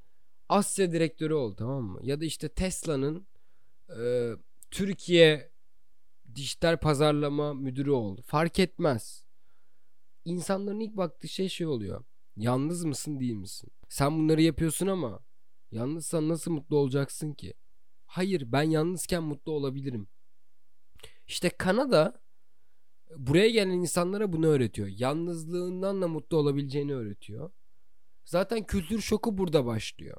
Asya 0.48 0.92
direktörü 0.92 1.34
ol 1.34 1.54
tamam 1.54 1.84
mı? 1.84 2.00
Ya 2.02 2.20
da 2.20 2.24
işte 2.24 2.48
Tesla'nın 2.48 3.26
e, 3.98 4.32
Türkiye 4.70 5.52
dijital 6.34 6.76
pazarlama 6.76 7.54
müdürü 7.54 7.90
ol. 7.90 8.16
Fark 8.22 8.58
etmez. 8.58 9.24
İnsanların 10.24 10.80
ilk 10.80 10.96
baktığı 10.96 11.28
şey 11.28 11.48
şey 11.48 11.66
oluyor. 11.66 12.04
Yalnız 12.36 12.84
mısın 12.84 13.20
değil 13.20 13.34
misin? 13.34 13.70
Sen 13.88 14.18
bunları 14.18 14.42
yapıyorsun 14.42 14.86
ama 14.86 15.20
yalnızsan 15.70 16.28
nasıl 16.28 16.50
mutlu 16.50 16.76
olacaksın 16.76 17.32
ki? 17.32 17.54
Hayır 18.06 18.52
ben 18.52 18.62
yalnızken 18.62 19.22
mutlu 19.22 19.52
olabilirim. 19.52 20.08
İşte 21.26 21.48
Kanada 21.50 22.22
buraya 23.16 23.50
gelen 23.50 23.70
insanlara 23.70 24.32
bunu 24.32 24.46
öğretiyor. 24.46 24.88
Yalnızlığından 24.88 26.02
da 26.02 26.08
mutlu 26.08 26.36
olabileceğini 26.36 26.94
öğretiyor. 26.94 27.50
Zaten 28.24 28.66
kültür 28.66 29.00
şoku 29.00 29.38
burada 29.38 29.66
başlıyor. 29.66 30.16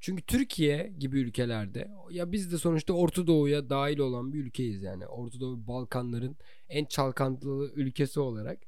Çünkü 0.00 0.22
Türkiye 0.22 0.94
gibi 0.98 1.20
ülkelerde 1.20 1.90
ya 2.10 2.32
biz 2.32 2.52
de 2.52 2.58
sonuçta 2.58 2.92
Orta 2.92 3.26
Doğu'ya 3.26 3.70
dahil 3.70 3.98
olan 3.98 4.32
bir 4.32 4.44
ülkeyiz 4.44 4.82
yani. 4.82 5.06
Orta 5.06 5.40
Doğu 5.40 5.66
Balkanların 5.66 6.36
en 6.68 6.84
çalkantılı 6.84 7.72
ülkesi 7.74 8.20
olarak 8.20 8.62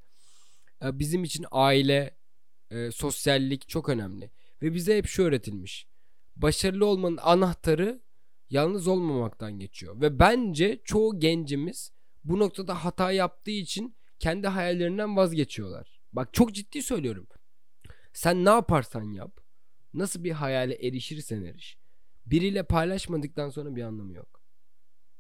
e, 0.84 0.98
bizim 0.98 1.24
için 1.24 1.46
aile, 1.50 2.16
e, 2.70 2.90
sosyallik 2.90 3.68
çok 3.68 3.88
önemli. 3.88 4.30
Ve 4.62 4.74
bize 4.74 4.96
hep 4.96 5.06
şu 5.06 5.22
öğretilmiş. 5.22 5.88
Başarılı 6.36 6.86
olmanın 6.86 7.18
anahtarı 7.22 8.02
yalnız 8.50 8.86
olmamaktan 8.86 9.58
geçiyor. 9.58 10.00
Ve 10.00 10.18
bence 10.18 10.80
çoğu 10.84 11.20
gencimiz 11.20 11.92
bu 12.24 12.38
noktada 12.38 12.84
hata 12.84 13.12
yaptığı 13.12 13.50
için 13.50 13.96
kendi 14.18 14.46
hayallerinden 14.46 15.16
vazgeçiyorlar. 15.16 16.00
Bak 16.12 16.34
çok 16.34 16.54
ciddi 16.54 16.82
söylüyorum. 16.82 17.26
Sen 18.12 18.44
ne 18.44 18.50
yaparsan 18.50 19.12
yap, 19.12 19.40
nasıl 19.94 20.24
bir 20.24 20.30
hayale 20.30 20.86
erişirsen 20.86 21.42
eriş, 21.42 21.78
biriyle 22.26 22.62
paylaşmadıktan 22.62 23.50
sonra 23.50 23.76
bir 23.76 23.82
anlamı 23.82 24.14
yok. 24.14 24.42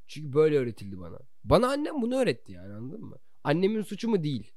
Çünkü 0.06 0.32
böyle 0.32 0.58
öğretildi 0.58 0.98
bana. 1.00 1.18
Bana 1.44 1.68
annem 1.68 2.02
bunu 2.02 2.16
öğretti 2.16 2.52
yani 2.52 2.74
anladın 2.74 3.04
mı? 3.04 3.16
Annemin 3.44 3.82
suçu 3.82 4.08
mu 4.08 4.22
değil. 4.22 4.52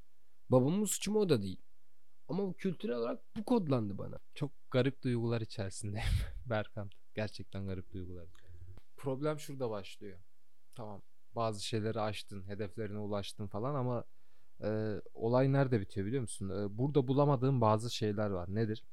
Babamın 0.50 0.86
suçu 0.86 1.12
mu 1.12 1.20
o 1.20 1.30
da 1.30 1.42
değil. 1.42 1.62
Ama 2.28 2.44
bu 2.48 2.54
kültürel 2.54 2.96
olarak 2.96 3.36
bu 3.38 3.44
kodlandı 3.44 3.98
bana. 3.98 4.20
Çok 4.36 4.52
garip 4.72 5.04
duygular 5.04 5.42
içerisindeyim 5.42 6.08
Berkan. 6.46 6.90
Gerçekten 7.16 7.68
garip 7.68 7.94
duygular. 7.94 8.28
Problem 8.98 9.40
şurada 9.40 9.70
başlıyor. 9.70 10.20
Tamam 10.76 11.02
bazı 11.36 11.66
şeyleri 11.66 12.00
aştın, 12.00 12.48
hedeflerine 12.48 12.98
ulaştın 12.98 13.48
falan 13.48 13.76
ama 13.76 14.04
e, 14.64 15.02
olay 15.14 15.54
nerede 15.54 15.82
bitiyor 15.82 16.08
biliyor 16.08 16.22
musun? 16.22 16.50
E, 16.50 16.78
burada 16.78 17.08
bulamadığın 17.08 17.62
bazı 17.62 17.92
şeyler 17.92 18.30
var. 18.30 18.56
Nedir? 18.56 18.84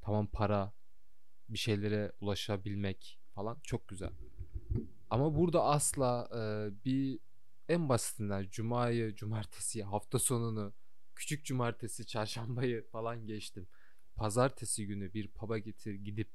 Tamam 0.00 0.26
para, 0.26 0.72
bir 1.48 1.58
şeylere 1.58 2.12
ulaşabilmek 2.20 3.20
falan 3.34 3.58
çok 3.62 3.88
güzel. 3.88 4.10
Ama 5.10 5.36
burada 5.36 5.64
asla 5.64 6.28
e, 6.34 6.40
bir 6.84 7.20
en 7.68 7.88
basitinden 7.88 8.48
cumayı, 8.50 9.14
cumartesiyi, 9.14 9.84
hafta 9.84 10.18
sonunu, 10.18 10.74
küçük 11.14 11.44
cumartesi, 11.44 12.06
çarşambayı 12.06 12.88
falan 12.88 13.26
geçtim. 13.26 13.68
Pazartesi 14.16 14.86
günü 14.86 15.14
bir 15.14 15.28
pub'a 15.28 15.58
getir 15.58 15.94
gidip 15.94 16.30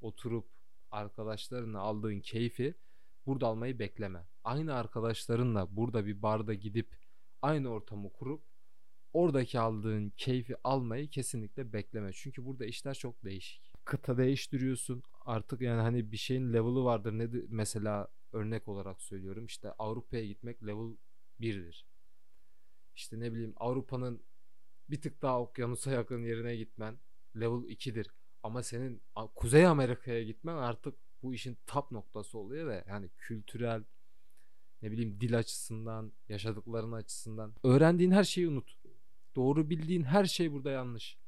oturup 0.00 0.48
arkadaşlarınla 0.90 1.80
aldığın 1.80 2.20
keyfi 2.20 2.74
burada 3.26 3.46
almayı 3.46 3.78
bekleme. 3.78 4.26
Aynı 4.46 4.74
arkadaşlarınla 4.74 5.76
burada 5.76 6.06
bir 6.06 6.22
barda 6.22 6.54
gidip 6.54 6.96
aynı 7.42 7.68
ortamı 7.68 8.12
kurup 8.12 8.44
oradaki 9.12 9.58
aldığın 9.58 10.12
keyfi 10.16 10.56
almayı 10.64 11.10
kesinlikle 11.10 11.72
bekleme. 11.72 12.10
Çünkü 12.12 12.44
burada 12.44 12.66
işler 12.66 12.94
çok 12.94 13.24
değişik. 13.24 13.72
Kıta 13.84 14.18
değiştiriyorsun. 14.18 15.02
Artık 15.24 15.60
yani 15.60 15.80
hani 15.80 16.12
bir 16.12 16.16
şeyin 16.16 16.52
level'ı 16.52 16.84
vardır. 16.84 17.12
Ne 17.12 17.28
mesela 17.48 18.08
örnek 18.32 18.68
olarak 18.68 19.02
söylüyorum. 19.02 19.46
İşte 19.46 19.72
Avrupa'ya 19.72 20.26
gitmek 20.26 20.62
level 20.62 20.96
1'dir. 21.40 21.86
İşte 22.94 23.20
ne 23.20 23.32
bileyim 23.32 23.54
Avrupa'nın 23.56 24.22
bir 24.90 25.00
tık 25.00 25.22
daha 25.22 25.40
okyanusa 25.40 25.90
yakın 25.90 26.22
yerine 26.22 26.56
gitmen 26.56 26.98
level 27.36 27.68
2'dir. 27.68 28.10
Ama 28.42 28.62
senin 28.62 29.02
Kuzey 29.34 29.66
Amerika'ya 29.66 30.22
gitmen 30.22 30.56
artık 30.56 30.94
bu 31.22 31.34
işin 31.34 31.58
top 31.66 31.90
noktası 31.90 32.38
oluyor 32.38 32.68
ve 32.68 32.84
yani 32.88 33.10
kültürel 33.18 33.84
ne 34.86 34.92
bileyim 34.92 35.20
dil 35.20 35.38
açısından, 35.38 36.12
yaşadıkların 36.28 36.92
açısından 36.92 37.54
öğrendiğin 37.64 38.10
her 38.10 38.24
şeyi 38.24 38.48
unut. 38.48 38.76
Doğru 39.36 39.70
bildiğin 39.70 40.02
her 40.02 40.24
şey 40.24 40.52
burada 40.52 40.70
yanlış. 40.70 41.18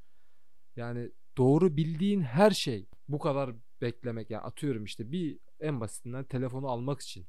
Yani 0.76 1.10
doğru 1.36 1.76
bildiğin 1.76 2.20
her 2.20 2.50
şey 2.50 2.86
bu 3.08 3.18
kadar 3.18 3.54
beklemek 3.80 4.30
yani 4.30 4.42
atıyorum 4.42 4.84
işte 4.84 5.12
bir 5.12 5.38
en 5.60 5.80
basitinden 5.80 6.24
telefonu 6.24 6.68
almak 6.68 7.00
için 7.00 7.26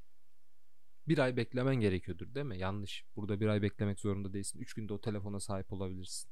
bir 1.07 1.17
ay 1.17 1.38
beklemen 1.38 1.75
gerekiyordur 1.75 2.36
değil 2.36 2.45
mi? 2.45 2.57
Yanlış. 2.57 3.05
Burada 3.15 3.39
bir 3.39 3.48
ay 3.48 3.62
beklemek 3.62 4.00
zorunda 4.00 4.33
değilsin. 4.33 4.59
Üç 4.59 4.74
günde 4.74 4.93
o 4.93 5.01
telefona 5.01 5.39
sahip 5.39 5.74
olabilirsin. 5.74 6.31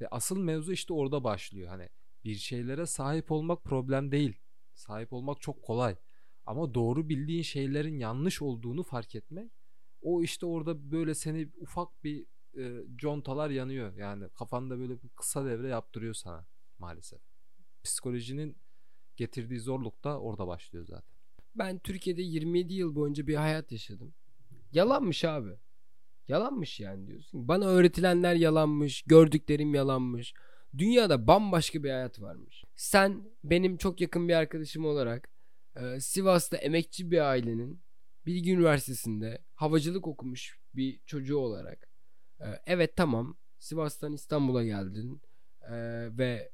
Ve 0.00 0.08
asıl 0.10 0.38
mevzu 0.38 0.72
işte 0.72 0.94
orada 0.94 1.24
başlıyor. 1.24 1.68
Hani 1.68 1.88
bir 2.24 2.34
şeylere 2.34 2.86
sahip 2.86 3.32
olmak 3.32 3.64
problem 3.64 4.12
değil. 4.12 4.38
Sahip 4.72 5.12
olmak 5.12 5.40
çok 5.40 5.62
kolay. 5.62 5.96
Ama 6.46 6.74
doğru 6.74 7.08
bildiğin 7.08 7.42
şeylerin 7.42 7.98
yanlış 7.98 8.42
olduğunu 8.42 8.82
fark 8.82 9.14
etmek 9.14 9.50
o 10.04 10.22
işte 10.22 10.46
orada 10.46 10.90
böyle 10.90 11.14
seni 11.14 11.48
ufak 11.60 12.04
bir 12.04 12.26
e, 12.58 12.84
contalar 12.96 13.50
yanıyor. 13.50 13.96
Yani 13.96 14.28
kafanda 14.28 14.78
böyle 14.78 15.02
bir 15.02 15.08
kısa 15.08 15.44
devre 15.44 15.68
yaptırıyor 15.68 16.14
sana 16.14 16.46
maalesef. 16.78 17.20
Psikolojinin 17.84 18.56
getirdiği 19.16 19.60
zorluk 19.60 20.04
da 20.04 20.20
orada 20.20 20.46
başlıyor 20.46 20.86
zaten. 20.86 21.14
Ben 21.54 21.78
Türkiye'de 21.78 22.22
27 22.22 22.74
yıl 22.74 22.94
boyunca 22.94 23.26
bir 23.26 23.34
hayat 23.34 23.72
yaşadım. 23.72 24.14
Yalanmış 24.72 25.24
abi. 25.24 25.50
Yalanmış 26.28 26.80
yani 26.80 27.06
diyorsun. 27.06 27.48
Bana 27.48 27.66
öğretilenler 27.66 28.34
yalanmış, 28.34 29.02
gördüklerim 29.02 29.74
yalanmış. 29.74 30.34
Dünyada 30.78 31.26
bambaşka 31.26 31.82
bir 31.82 31.90
hayat 31.90 32.20
varmış. 32.20 32.64
Sen 32.76 33.22
benim 33.44 33.76
çok 33.76 34.00
yakın 34.00 34.28
bir 34.28 34.34
arkadaşım 34.34 34.84
olarak 34.84 35.33
e, 35.76 36.00
Sivas'ta 36.00 36.56
emekçi 36.56 37.10
bir 37.10 37.18
ailenin 37.18 37.80
Bilgi 38.26 38.52
Üniversitesi'nde 38.52 39.38
havacılık 39.54 40.06
okumuş 40.06 40.58
bir 40.74 41.00
çocuğu 41.06 41.38
olarak 41.38 41.88
e, 42.40 42.46
evet 42.66 42.96
tamam 42.96 43.36
Sivas'tan 43.58 44.12
İstanbul'a 44.12 44.64
geldin 44.64 45.22
e, 45.62 45.74
ve 46.18 46.52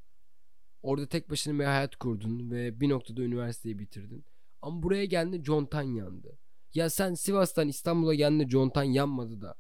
orada 0.83 1.06
tek 1.09 1.30
başına 1.30 1.59
bir 1.59 1.64
hayat 1.64 1.96
kurdun 1.96 2.50
ve 2.50 2.80
bir 2.80 2.88
noktada 2.88 3.22
üniversiteyi 3.22 3.78
bitirdin. 3.78 4.24
Ama 4.62 4.83
buraya 4.83 5.04
geldiğinde 5.04 5.44
contan 5.44 5.83
yandı. 5.83 6.38
Ya 6.74 6.90
sen 6.90 7.14
Sivas'tan 7.14 7.68
İstanbul'a 7.68 8.14
geldiğinde 8.14 8.48
contan 8.48 8.83
yanmadı 8.83 9.42
da 9.42 9.54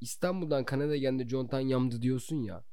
İstanbul'dan 0.00 0.64
Kanada'ya 0.64 0.96
geldiğinde 0.96 1.28
contan 1.28 1.60
yandı 1.60 2.02
diyorsun 2.02 2.42
ya. 2.42 2.64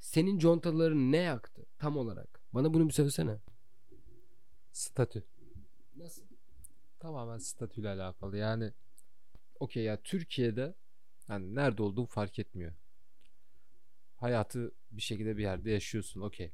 Senin 0.00 0.38
contaların 0.38 1.12
ne 1.12 1.16
yaktı 1.16 1.66
tam 1.78 1.96
olarak? 1.96 2.42
Bana 2.52 2.74
bunu 2.74 2.88
bir 2.88 2.92
söylesene. 2.92 3.38
Statü. 4.72 5.24
Nasıl? 5.96 6.22
Tamamen 6.98 7.38
statüyle 7.38 7.88
alakalı. 7.88 8.36
Yani 8.36 8.72
okey 9.60 9.84
ya 9.84 10.02
Türkiye'de 10.02 10.74
yani 11.28 11.54
nerede 11.54 11.82
olduğun 11.82 12.06
fark 12.06 12.38
etmiyor. 12.38 12.72
Hayatı 14.16 14.72
bir 14.90 15.02
şekilde 15.02 15.36
bir 15.36 15.42
yerde 15.42 15.70
yaşıyorsun 15.70 16.20
okey. 16.20 16.52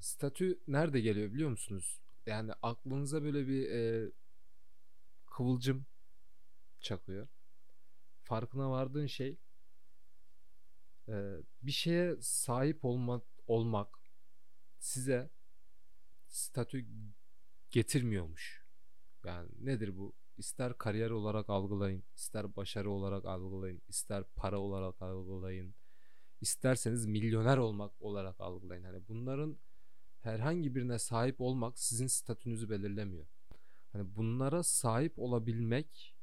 Statü 0.00 0.60
nerede 0.68 1.00
geliyor 1.00 1.32
biliyor 1.32 1.50
musunuz? 1.50 2.00
Yani 2.26 2.52
aklınıza 2.62 3.22
böyle 3.22 3.48
bir 3.48 3.70
e, 3.70 4.12
kıvılcım 5.26 5.86
çakıyor. 6.80 7.28
Farkına 8.22 8.70
vardığın 8.70 9.06
şey 9.06 9.38
e, 11.08 11.36
bir 11.62 11.72
şeye 11.72 12.16
sahip 12.20 12.84
olmak 12.84 13.22
olmak 13.46 13.98
size 14.78 15.30
statü 16.34 16.86
getirmiyormuş. 17.70 18.66
Yani 19.24 19.50
nedir 19.60 19.96
bu? 19.96 20.14
İster 20.36 20.78
kariyer 20.78 21.10
olarak 21.10 21.50
algılayın, 21.50 22.04
ister 22.16 22.56
başarı 22.56 22.90
olarak 22.90 23.24
algılayın, 23.24 23.82
ister 23.88 24.24
para 24.36 24.58
olarak 24.58 25.02
algılayın, 25.02 25.74
isterseniz 26.40 27.06
milyoner 27.06 27.56
olmak 27.56 28.02
olarak 28.02 28.40
algılayın. 28.40 28.84
Hani 28.84 29.08
bunların 29.08 29.58
herhangi 30.20 30.74
birine 30.74 30.98
sahip 30.98 31.40
olmak 31.40 31.78
sizin 31.78 32.06
statünüzü 32.06 32.70
belirlemiyor. 32.70 33.26
Hani 33.92 34.16
bunlara 34.16 34.62
sahip 34.62 35.18
olabilmek 35.18 36.16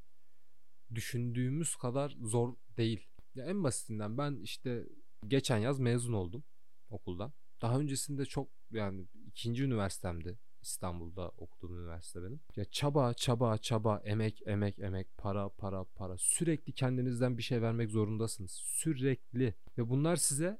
düşündüğümüz 0.95 1.75
kadar 1.75 2.17
zor 2.21 2.55
değil. 2.77 3.07
Ya 3.35 3.45
en 3.45 3.63
basitinden 3.63 4.17
ben 4.17 4.39
işte 4.43 4.87
geçen 5.27 5.57
yaz 5.57 5.79
mezun 5.79 6.13
oldum 6.13 6.43
okuldan. 6.89 7.33
Daha 7.61 7.79
öncesinde 7.79 8.25
çok 8.25 8.49
yani 8.71 9.07
ikinci 9.31 9.63
üniversitemdi 9.63 10.39
İstanbul'da 10.61 11.29
okuduğum 11.29 11.79
üniversite 11.79 12.23
benim. 12.23 12.39
Ya 12.55 12.65
çaba, 12.65 13.13
çaba, 13.13 13.57
çaba, 13.57 14.01
emek, 14.05 14.41
emek, 14.45 14.79
emek, 14.79 15.17
para, 15.17 15.49
para, 15.49 15.83
para. 15.83 16.17
Sürekli 16.17 16.73
kendinizden 16.73 17.37
bir 17.37 17.43
şey 17.43 17.61
vermek 17.61 17.91
zorundasınız. 17.91 18.51
Sürekli. 18.51 19.55
Ve 19.77 19.89
bunlar 19.89 20.15
size 20.15 20.59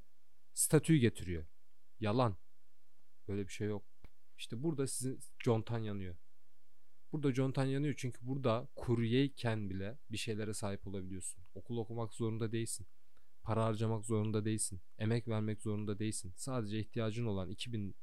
statüyü 0.54 1.00
getiriyor. 1.00 1.46
Yalan. 2.00 2.38
Böyle 3.28 3.48
bir 3.48 3.52
şey 3.52 3.68
yok. 3.68 3.84
İşte 4.38 4.64
burada 4.64 4.88
sizin 4.88 5.20
contan 5.44 5.80
yanıyor. 5.80 6.16
Burada 7.12 7.34
contan 7.34 7.66
yanıyor 7.66 7.94
çünkü 7.98 8.28
burada 8.28 8.68
kuryeyken 8.76 9.70
bile 9.70 9.98
bir 10.12 10.18
şeylere 10.18 10.54
sahip 10.54 10.88
olabiliyorsun. 10.88 11.44
Okul 11.54 11.78
okumak 11.78 12.14
zorunda 12.14 12.52
değilsin. 12.52 12.88
Para 13.44 13.66
harcamak 13.66 14.06
zorunda 14.06 14.46
değilsin. 14.46 14.82
Emek 14.98 15.28
vermek 15.28 15.62
zorunda 15.62 16.00
değilsin. 16.00 16.34
Sadece 16.36 16.80
ihtiyacın 16.80 17.26
olan 17.26 17.50
2000 17.50 17.96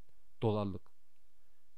dolarlık 0.42 0.82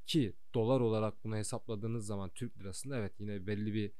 ki 0.07 0.37
dolar 0.55 0.81
olarak 0.81 1.25
bunu 1.25 1.37
hesapladığınız 1.37 2.07
zaman 2.07 2.31
Türk 2.31 2.59
lirasında 2.59 2.99
evet 2.99 3.13
yine 3.21 3.47
belli 3.47 3.75
bir 3.75 3.93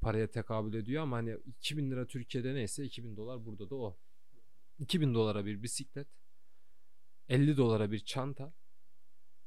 paraya 0.00 0.30
tekabül 0.30 0.74
ediyor 0.74 1.02
ama 1.02 1.16
hani 1.16 1.36
2000 1.46 1.90
lira 1.90 2.06
Türkiye'de 2.06 2.54
neyse 2.54 2.84
2000 2.84 3.16
dolar 3.16 3.44
burada 3.46 3.70
da 3.70 3.74
o. 3.76 3.98
2000 4.78 5.14
dolara 5.14 5.46
bir 5.46 5.62
bisiklet 5.62 6.08
50 7.28 7.56
dolara 7.56 7.90
bir 7.92 7.98
çanta 7.98 8.54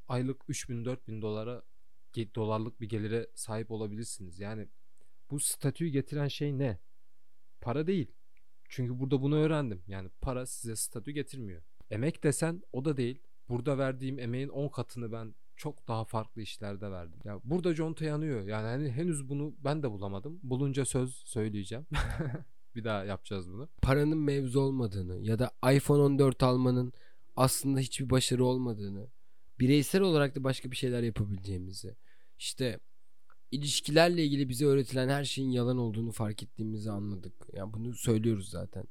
aylık 0.08 0.42
3000-4000 0.42 1.22
dolara 1.22 1.64
dolarlık 2.36 2.82
bir 2.82 2.90
gelire 2.90 3.28
sahip 3.36 3.72
olabilirsiniz. 3.72 4.40
Yani 4.40 4.68
bu 5.32 5.40
statüyü 5.40 5.90
getiren 5.90 6.28
şey 6.28 6.58
ne? 6.58 6.80
Para 7.62 7.88
değil. 7.88 8.12
Çünkü 8.70 9.00
burada 9.00 9.22
bunu 9.22 9.36
öğrendim. 9.36 9.84
Yani 9.88 10.10
para 10.22 10.46
size 10.46 10.76
statü 10.76 11.12
getirmiyor. 11.12 11.64
Emek 11.90 12.24
desen 12.24 12.64
o 12.74 12.86
da 12.86 12.98
değil. 12.98 13.22
Burada 13.50 13.78
verdiğim 13.78 14.20
emeğin 14.20 14.50
10 14.50 14.68
katını 14.68 15.12
ben 15.12 15.36
çok 15.56 15.88
daha 15.88 16.06
farklı 16.06 16.42
işlerde 16.42 16.92
verdim. 16.92 17.20
Ya 17.24 17.40
burada 17.44 17.76
conta 17.76 18.06
yanıyor. 18.06 18.48
Yani 18.48 18.68
hani 18.68 18.92
henüz 18.92 19.30
bunu 19.30 19.56
ben 19.60 19.84
de 19.84 19.92
bulamadım. 19.92 20.40
Bulunca 20.44 20.86
söz 20.86 21.14
söyleyeceğim. 21.26 21.86
bir 22.76 22.84
daha 22.84 23.06
yapacağız 23.06 23.50
bunu. 23.50 23.70
Paranın 23.82 24.18
mevzu 24.18 24.60
olmadığını 24.60 25.20
ya 25.22 25.40
da 25.40 25.52
iPhone 25.74 26.02
14 26.02 26.44
almanın 26.44 26.94
aslında 27.36 27.80
hiçbir 27.80 28.10
başarı 28.10 28.46
olmadığını, 28.46 29.08
bireysel 29.60 30.02
olarak 30.02 30.36
da 30.36 30.44
başka 30.44 30.72
bir 30.72 30.76
şeyler 30.76 31.04
yapabileceğimizi, 31.04 31.96
işte 32.40 32.80
ilişkilerle 33.52 34.24
ilgili 34.26 34.50
bize 34.50 34.66
öğretilen 34.66 35.10
her 35.10 35.24
şeyin 35.24 35.50
yalan 35.50 35.78
olduğunu 35.78 36.12
fark 36.12 36.44
ettiğimizi 36.44 36.92
anladık. 36.92 37.34
Yani 37.54 37.74
bunu 37.74 37.94
söylüyoruz 37.94 38.50
zaten. 38.50 38.84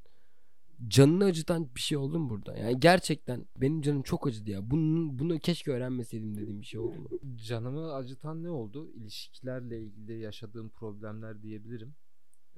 Canını 0.88 1.24
acıtan 1.24 1.74
bir 1.74 1.80
şey 1.80 1.98
oldu 1.98 2.18
mu 2.18 2.30
burada? 2.30 2.56
Yani 2.58 2.80
gerçekten 2.80 3.46
benim 3.56 3.82
canım 3.82 4.02
çok 4.02 4.26
acıdı 4.26 4.50
ya. 4.50 4.70
Bunu, 4.70 5.18
bunu 5.18 5.38
keşke 5.38 5.72
öğrenmeseydim 5.72 6.36
dediğim 6.36 6.60
bir 6.60 6.66
şey 6.66 6.80
oldu 6.80 6.98
mu? 6.98 7.08
Canımı 7.36 7.94
acıtan 7.94 8.42
ne 8.42 8.50
oldu? 8.50 8.90
İlişkilerle 8.92 9.82
ilgili 9.82 10.18
yaşadığım 10.18 10.70
problemler 10.70 11.42
diyebilirim. 11.42 11.94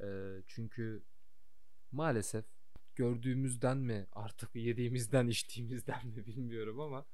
Ee, 0.00 0.42
çünkü 0.46 1.02
maalesef 1.92 2.44
gördüğümüzden 2.96 3.76
mi 3.76 4.06
artık 4.12 4.54
yediğimizden 4.54 5.26
içtiğimizden 5.28 6.06
mi 6.06 6.26
bilmiyorum 6.26 6.80
ama 6.80 7.06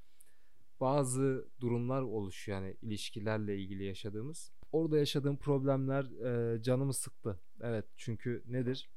bazı 0.81 1.49
durumlar 1.61 2.03
oluşuyor 2.03 2.63
yani 2.63 2.77
ilişkilerle 2.83 3.59
ilgili 3.59 3.85
yaşadığımız. 3.85 4.53
Orada 4.73 4.99
yaşadığım 4.99 5.37
problemler 5.37 6.05
e, 6.05 6.63
canımı 6.63 6.95
sıktı. 6.95 7.41
Evet 7.61 7.85
çünkü 7.97 8.43
nedir 8.47 8.91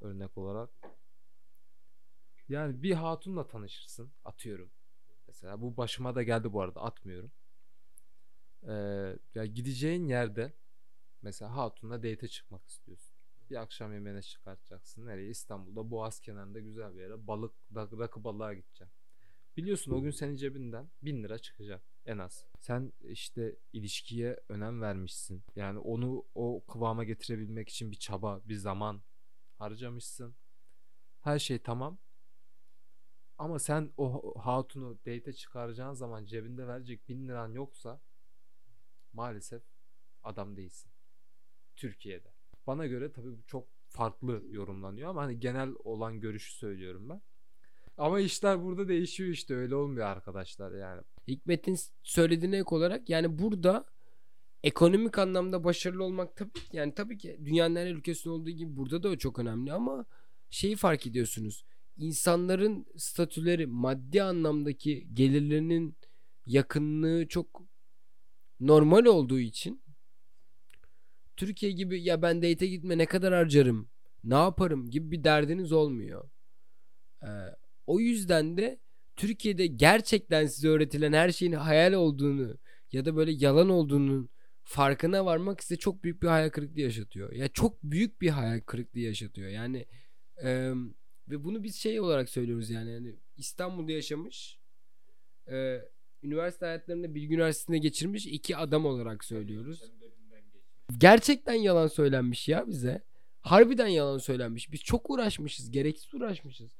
örnek 0.00 0.38
olarak? 0.38 0.70
Yani 2.48 2.82
bir 2.82 2.92
hatunla 2.92 3.46
tanışırsın 3.46 4.12
atıyorum. 4.24 4.70
Mesela 5.26 5.60
bu 5.60 5.76
başıma 5.76 6.14
da 6.14 6.22
geldi 6.22 6.52
bu 6.52 6.60
arada 6.62 6.80
atmıyorum. 6.80 7.32
Ee, 8.62 8.72
ya 9.34 9.46
gideceğin 9.46 10.06
yerde 10.08 10.52
mesela 11.22 11.56
hatunla 11.56 11.96
date'e 11.96 12.28
çıkmak 12.28 12.68
istiyorsun. 12.68 13.16
Bir 13.50 13.56
akşam 13.56 13.92
yemeğine 13.92 14.22
çıkartacaksın. 14.22 15.06
Nereye? 15.06 15.30
İstanbul'da 15.30 15.90
Boğaz 15.90 16.20
kenarında 16.20 16.60
güzel 16.60 16.94
bir 16.94 17.00
yere 17.00 17.26
balık 17.26 17.54
rakı 17.74 18.24
balığa 18.24 18.54
gideceksin. 18.54 18.88
Biliyorsun 19.56 19.92
o 19.92 20.02
gün 20.02 20.10
senin 20.10 20.36
cebinden 20.36 20.90
bin 21.02 21.24
lira 21.24 21.38
çıkacak 21.38 21.82
en 22.06 22.18
az. 22.18 22.46
Sen 22.60 22.92
işte 23.00 23.56
ilişkiye 23.72 24.40
önem 24.48 24.82
vermişsin. 24.82 25.44
Yani 25.56 25.78
onu 25.78 26.26
o 26.34 26.64
kıvama 26.66 27.04
getirebilmek 27.04 27.68
için 27.68 27.90
bir 27.90 27.96
çaba, 27.96 28.40
bir 28.44 28.54
zaman 28.54 29.02
harcamışsın. 29.58 30.36
Her 31.20 31.38
şey 31.38 31.58
tamam. 31.58 31.98
Ama 33.38 33.58
sen 33.58 33.92
o 33.96 34.34
hatunu 34.40 34.98
date 35.06 35.32
çıkaracağın 35.32 35.92
zaman 35.94 36.24
cebinde 36.24 36.66
verecek 36.66 37.08
bin 37.08 37.28
liran 37.28 37.52
yoksa 37.52 38.00
maalesef 39.12 39.62
adam 40.22 40.56
değilsin. 40.56 40.90
Türkiye'de. 41.76 42.28
Bana 42.66 42.86
göre 42.86 43.12
tabii 43.12 43.38
bu 43.38 43.42
çok 43.46 43.68
farklı 43.88 44.42
yorumlanıyor 44.50 45.10
ama 45.10 45.22
hani 45.22 45.40
genel 45.40 45.70
olan 45.84 46.20
görüşü 46.20 46.54
söylüyorum 46.54 47.08
ben. 47.08 47.22
Ama 47.96 48.20
işler 48.20 48.62
burada 48.62 48.88
değişiyor 48.88 49.30
işte 49.30 49.54
öyle 49.54 49.74
olmuyor 49.74 50.06
arkadaşlar 50.06 50.72
yani. 50.72 51.02
Hikmet'in 51.28 51.76
söylediğine 52.02 52.56
ek 52.56 52.74
olarak 52.74 53.08
yani 53.08 53.38
burada 53.38 53.86
ekonomik 54.62 55.18
anlamda 55.18 55.64
başarılı 55.64 56.04
olmak 56.04 56.36
tabii 56.36 56.50
yani 56.72 56.94
tabii 56.94 57.18
ki 57.18 57.40
dünyanın 57.44 57.76
her 57.76 57.86
ülkesinde 57.86 58.32
olduğu 58.32 58.50
gibi 58.50 58.76
burada 58.76 59.02
da 59.02 59.08
o 59.08 59.16
çok 59.16 59.38
önemli 59.38 59.72
ama 59.72 60.04
şeyi 60.50 60.76
fark 60.76 61.06
ediyorsunuz. 61.06 61.64
İnsanların 61.96 62.86
statüleri 62.96 63.66
maddi 63.66 64.22
anlamdaki 64.22 65.08
gelirlerinin 65.12 65.96
yakınlığı 66.46 67.28
çok 67.28 67.62
normal 68.60 69.04
olduğu 69.04 69.40
için 69.40 69.82
Türkiye 71.36 71.72
gibi 71.72 72.02
ya 72.02 72.22
ben 72.22 72.42
date 72.42 72.66
gitme 72.66 72.98
ne 72.98 73.06
kadar 73.06 73.34
harcarım 73.34 73.88
ne 74.24 74.34
yaparım 74.34 74.90
gibi 74.90 75.10
bir 75.10 75.24
derdiniz 75.24 75.72
olmuyor. 75.72 76.30
Ee, 77.22 77.26
o 77.86 78.00
yüzden 78.00 78.56
de 78.56 78.80
Türkiye'de 79.16 79.66
gerçekten 79.66 80.46
size 80.46 80.68
öğretilen 80.68 81.12
her 81.12 81.30
şeyin 81.30 81.52
hayal 81.52 81.92
olduğunu 81.92 82.58
ya 82.92 83.04
da 83.04 83.16
böyle 83.16 83.32
yalan 83.32 83.68
olduğunun 83.68 84.30
farkına 84.62 85.24
varmak 85.24 85.62
size 85.62 85.76
çok 85.76 86.04
büyük 86.04 86.22
bir 86.22 86.28
hayal 86.28 86.50
kırıklığı 86.50 86.80
yaşatıyor. 86.80 87.32
Ya 87.32 87.48
çok 87.48 87.82
büyük 87.82 88.20
bir 88.20 88.28
hayal 88.28 88.60
kırıklığı 88.60 89.00
yaşatıyor. 89.00 89.48
Yani 89.48 89.86
e, 90.44 90.72
ve 91.28 91.44
bunu 91.44 91.62
biz 91.62 91.76
şey 91.76 92.00
olarak 92.00 92.28
söylüyoruz 92.28 92.70
yani 92.70 92.90
yani 92.90 93.16
İstanbul'da 93.36 93.92
yaşamış 93.92 94.58
e, 95.50 95.80
üniversite 96.22 96.66
hayatlarında 96.66 97.14
Bilgi 97.14 97.34
Üniversitesi'nde 97.34 97.78
geçirmiş 97.78 98.26
iki 98.26 98.56
adam 98.56 98.86
olarak 98.86 99.24
söylüyoruz. 99.24 99.92
Gerçekten 100.98 101.54
yalan 101.54 101.86
söylenmiş 101.86 102.48
ya 102.48 102.68
bize. 102.68 103.02
Harbiden 103.40 103.86
yalan 103.86 104.18
söylenmiş. 104.18 104.72
Biz 104.72 104.80
çok 104.80 105.10
uğraşmışız. 105.10 105.70
Gereksiz 105.70 106.14
uğraşmışız. 106.14 106.70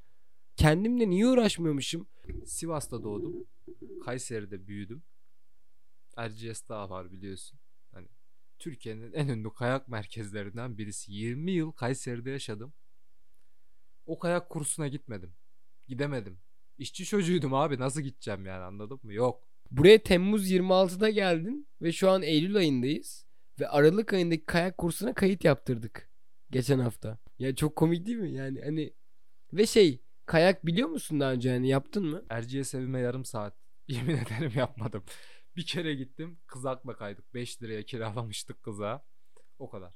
Kendimle 0.55 1.09
niye 1.09 1.27
uğraşmıyormuşum? 1.27 2.07
Sivas'ta 2.45 3.03
doğdum. 3.03 3.47
Kayseri'de 4.05 4.67
büyüdüm. 4.67 5.03
Erciyes 6.17 6.69
Dağı 6.69 6.89
var 6.89 7.11
biliyorsun. 7.11 7.59
Hani 7.91 8.07
Türkiye'nin 8.59 9.13
en 9.13 9.27
ünlü 9.27 9.53
kayak 9.53 9.87
merkezlerinden 9.87 10.77
birisi. 10.77 11.11
20 11.13 11.51
yıl 11.51 11.71
Kayseri'de 11.71 12.29
yaşadım. 12.29 12.73
O 14.07 14.19
kayak 14.19 14.49
kursuna 14.49 14.87
gitmedim. 14.87 15.33
Gidemedim. 15.87 16.39
İşçi 16.77 17.05
çocuğuydum 17.05 17.53
abi 17.53 17.79
nasıl 17.79 18.01
gideceğim 18.01 18.45
yani 18.45 18.63
anladın 18.63 18.99
mı? 19.03 19.13
Yok. 19.13 19.47
Buraya 19.71 20.03
Temmuz 20.03 20.51
26'da 20.51 21.09
geldin 21.09 21.67
ve 21.81 21.91
şu 21.91 22.09
an 22.09 22.21
Eylül 22.21 22.55
ayındayız. 22.55 23.25
Ve 23.59 23.67
Aralık 23.67 24.13
ayındaki 24.13 24.45
kayak 24.45 24.77
kursuna 24.77 25.13
kayıt 25.13 25.43
yaptırdık. 25.43 26.09
Geçen 26.51 26.79
hafta. 26.79 27.17
Ya 27.39 27.55
çok 27.55 27.75
komik 27.75 28.05
değil 28.05 28.17
mi? 28.17 28.31
Yani 28.33 28.61
hani 28.61 28.93
ve 29.53 29.65
şey 29.65 30.01
kayak 30.25 30.65
biliyor 30.65 30.89
musun 30.89 31.19
daha 31.19 31.31
önce 31.31 31.49
yani 31.49 31.67
yaptın 31.67 32.05
mı? 32.05 32.25
Erciyes 32.29 32.75
evime 32.75 32.99
yarım 32.99 33.25
saat. 33.25 33.57
Yemin 33.87 34.17
ederim 34.17 34.51
yapmadım. 34.55 35.03
Bir 35.55 35.65
kere 35.65 35.95
gittim 35.95 36.39
kızakla 36.47 36.95
kaydık. 36.95 37.33
5 37.33 37.63
liraya 37.63 37.83
kiralamıştık 37.83 38.63
kıza. 38.63 39.05
O 39.59 39.69
kadar. 39.69 39.93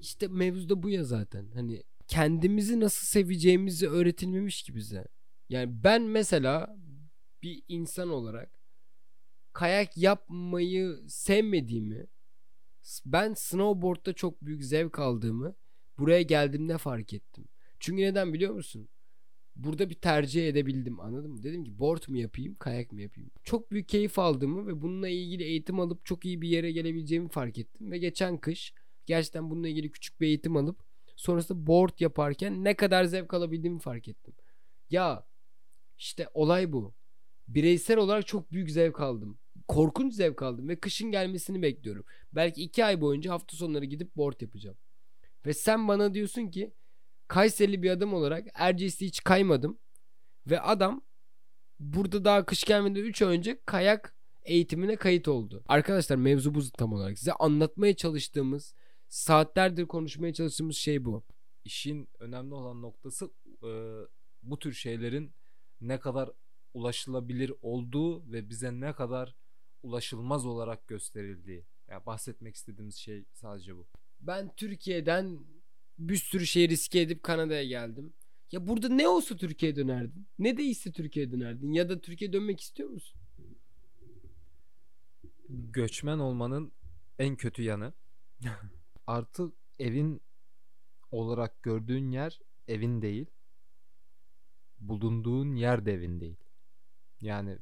İşte 0.00 0.28
mevzu 0.28 0.68
da 0.68 0.82
bu 0.82 0.90
ya 0.90 1.04
zaten. 1.04 1.50
Hani 1.54 1.82
kendimizi 2.08 2.80
nasıl 2.80 3.06
seveceğimizi 3.06 3.88
öğretilmemiş 3.88 4.62
ki 4.62 4.74
bize. 4.74 5.04
Yani 5.48 5.84
ben 5.84 6.02
mesela 6.02 6.76
bir 7.42 7.62
insan 7.68 8.08
olarak 8.08 8.50
kayak 9.52 9.96
yapmayı 9.96 11.00
sevmediğimi 11.08 12.06
ben 13.06 13.34
snowboard'da 13.34 14.12
çok 14.12 14.44
büyük 14.44 14.64
zevk 14.64 14.98
aldığımı 14.98 15.54
buraya 15.98 16.22
geldiğimde 16.22 16.78
fark 16.78 17.12
ettim. 17.12 17.44
Çünkü 17.80 18.02
neden 18.02 18.32
biliyor 18.32 18.54
musun? 18.54 18.88
Burada 19.56 19.90
bir 19.90 19.94
tercih 19.94 20.48
edebildim 20.48 21.00
anladın 21.00 21.30
mı? 21.30 21.42
Dedim 21.42 21.64
ki 21.64 21.78
board 21.78 22.02
mu 22.08 22.16
yapayım 22.16 22.54
kayak 22.54 22.92
mı 22.92 23.02
yapayım? 23.02 23.30
Çok 23.44 23.70
büyük 23.70 23.88
keyif 23.88 24.18
aldığımı 24.18 24.66
ve 24.66 24.82
bununla 24.82 25.08
ilgili 25.08 25.42
eğitim 25.42 25.80
alıp 25.80 26.04
çok 26.04 26.24
iyi 26.24 26.42
bir 26.42 26.48
yere 26.48 26.72
gelebileceğimi 26.72 27.28
fark 27.28 27.58
ettim. 27.58 27.90
Ve 27.90 27.98
geçen 27.98 28.38
kış 28.38 28.74
gerçekten 29.06 29.50
bununla 29.50 29.68
ilgili 29.68 29.92
küçük 29.92 30.20
bir 30.20 30.26
eğitim 30.26 30.56
alıp 30.56 30.85
sonrasında 31.16 31.66
board 31.66 32.00
yaparken 32.00 32.64
ne 32.64 32.74
kadar 32.74 33.04
zevk 33.04 33.34
alabildiğimi 33.34 33.80
fark 33.80 34.08
ettim. 34.08 34.34
Ya 34.90 35.26
işte 35.98 36.28
olay 36.34 36.72
bu. 36.72 36.94
Bireysel 37.48 37.98
olarak 37.98 38.26
çok 38.26 38.52
büyük 38.52 38.70
zevk 38.70 39.00
aldım. 39.00 39.38
Korkunç 39.68 40.14
zevk 40.14 40.42
aldım 40.42 40.68
ve 40.68 40.80
kışın 40.80 41.10
gelmesini 41.10 41.62
bekliyorum. 41.62 42.04
Belki 42.32 42.62
iki 42.62 42.84
ay 42.84 43.00
boyunca 43.00 43.32
hafta 43.32 43.56
sonları 43.56 43.84
gidip 43.84 44.16
board 44.16 44.40
yapacağım. 44.40 44.76
Ve 45.46 45.54
sen 45.54 45.88
bana 45.88 46.14
diyorsun 46.14 46.48
ki 46.48 46.72
Kayserili 47.28 47.82
bir 47.82 47.90
adam 47.90 48.14
olarak 48.14 48.46
Erciyes'te 48.54 49.06
hiç 49.06 49.24
kaymadım. 49.24 49.78
Ve 50.46 50.60
adam 50.60 51.02
burada 51.80 52.24
daha 52.24 52.46
kış 52.46 52.64
gelmeden 52.64 53.00
3 53.00 53.22
ay 53.22 53.36
önce 53.36 53.60
kayak 53.66 54.16
eğitimine 54.44 54.96
kayıt 54.96 55.28
oldu. 55.28 55.64
Arkadaşlar 55.66 56.16
mevzu 56.16 56.54
bu 56.54 56.70
tam 56.70 56.92
olarak. 56.92 57.18
Size 57.18 57.32
anlatmaya 57.32 57.96
çalıştığımız, 57.96 58.74
saatlerdir 59.08 59.86
konuşmaya 59.86 60.32
çalıştığımız 60.32 60.76
şey 60.76 61.04
bu. 61.04 61.22
İşin 61.64 62.08
önemli 62.18 62.54
olan 62.54 62.82
noktası 62.82 63.30
e, 63.62 63.70
bu 64.42 64.58
tür 64.58 64.72
şeylerin 64.72 65.32
ne 65.80 66.00
kadar 66.00 66.30
ulaşılabilir 66.74 67.52
olduğu 67.62 68.32
ve 68.32 68.48
bize 68.48 68.80
ne 68.80 68.92
kadar 68.92 69.34
ulaşılmaz 69.82 70.46
olarak 70.46 70.88
gösterildiği. 70.88 71.64
Yani 71.88 72.06
bahsetmek 72.06 72.54
istediğimiz 72.54 72.96
şey 72.96 73.24
sadece 73.32 73.76
bu. 73.76 73.86
Ben 74.20 74.54
Türkiye'den 74.56 75.38
bir 75.98 76.16
sürü 76.16 76.46
şey 76.46 76.68
riske 76.68 77.00
edip 77.00 77.22
Kanada'ya 77.22 77.64
geldim. 77.64 78.12
Ya 78.52 78.66
burada 78.66 78.88
ne 78.88 79.08
olsa 79.08 79.36
Türkiye'ye 79.36 79.76
dönerdin. 79.76 80.26
Ne 80.38 80.56
değilse 80.56 80.92
Türkiye'ye 80.92 81.32
dönerdin. 81.32 81.72
Ya 81.72 81.88
da 81.88 82.00
Türkiye'ye 82.00 82.32
dönmek 82.32 82.60
istiyor 82.60 82.88
musun? 82.88 83.20
Göçmen 85.48 86.18
olmanın 86.18 86.72
en 87.18 87.36
kötü 87.36 87.62
yanı 87.62 87.92
artık 89.06 89.54
evin 89.78 90.20
olarak 91.10 91.62
gördüğün 91.62 92.10
yer 92.10 92.40
evin 92.68 93.02
değil. 93.02 93.26
Bulunduğun 94.78 95.54
yer 95.54 95.86
de 95.86 95.92
evin 95.92 96.20
değil. 96.20 96.36
Yani 97.20 97.58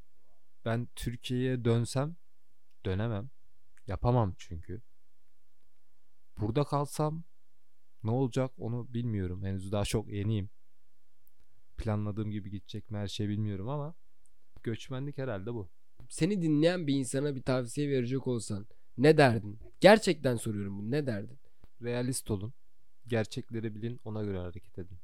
Ben 0.64 0.88
Türkiye'ye 0.96 1.64
dönsem 1.64 2.16
dönemem. 2.84 3.30
Yapamam 3.86 4.34
çünkü. 4.38 4.82
Burada 6.40 6.64
kalsam 6.64 7.22
ne 8.04 8.10
olacak 8.10 8.50
onu 8.58 8.94
bilmiyorum. 8.94 9.44
Henüz 9.44 9.72
daha 9.72 9.84
çok 9.84 10.12
yeniyim. 10.12 10.50
Planladığım 11.76 12.30
gibi 12.30 12.50
gidecek 12.50 12.90
mi 12.90 12.98
her 12.98 13.08
şeyi 13.08 13.28
bilmiyorum 13.28 13.68
ama 13.68 13.94
göçmenlik 14.62 15.18
herhalde 15.18 15.54
bu. 15.54 15.68
Seni 16.08 16.42
dinleyen 16.42 16.86
bir 16.86 16.94
insana 16.94 17.36
bir 17.36 17.42
tavsiye 17.42 17.90
verecek 17.90 18.26
olsan 18.26 18.66
ne 18.98 19.16
derdin? 19.16 19.58
Gerçekten 19.80 20.36
soruyorum 20.36 20.78
bunu. 20.78 20.90
Ne 20.90 21.06
derdin? 21.06 21.38
Realist 21.82 22.30
olun. 22.30 22.52
Gerçekleri 23.06 23.74
bilin, 23.74 24.00
ona 24.04 24.22
göre 24.22 24.38
hareket 24.38 24.78
edin. 24.78 24.98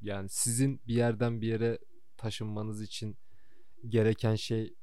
Yani 0.00 0.28
sizin 0.28 0.80
bir 0.86 0.94
yerden 0.94 1.40
bir 1.40 1.46
yere 1.46 1.78
taşınmanız 2.16 2.82
için 2.82 3.16
gereken 3.88 4.34
şey 4.34 4.74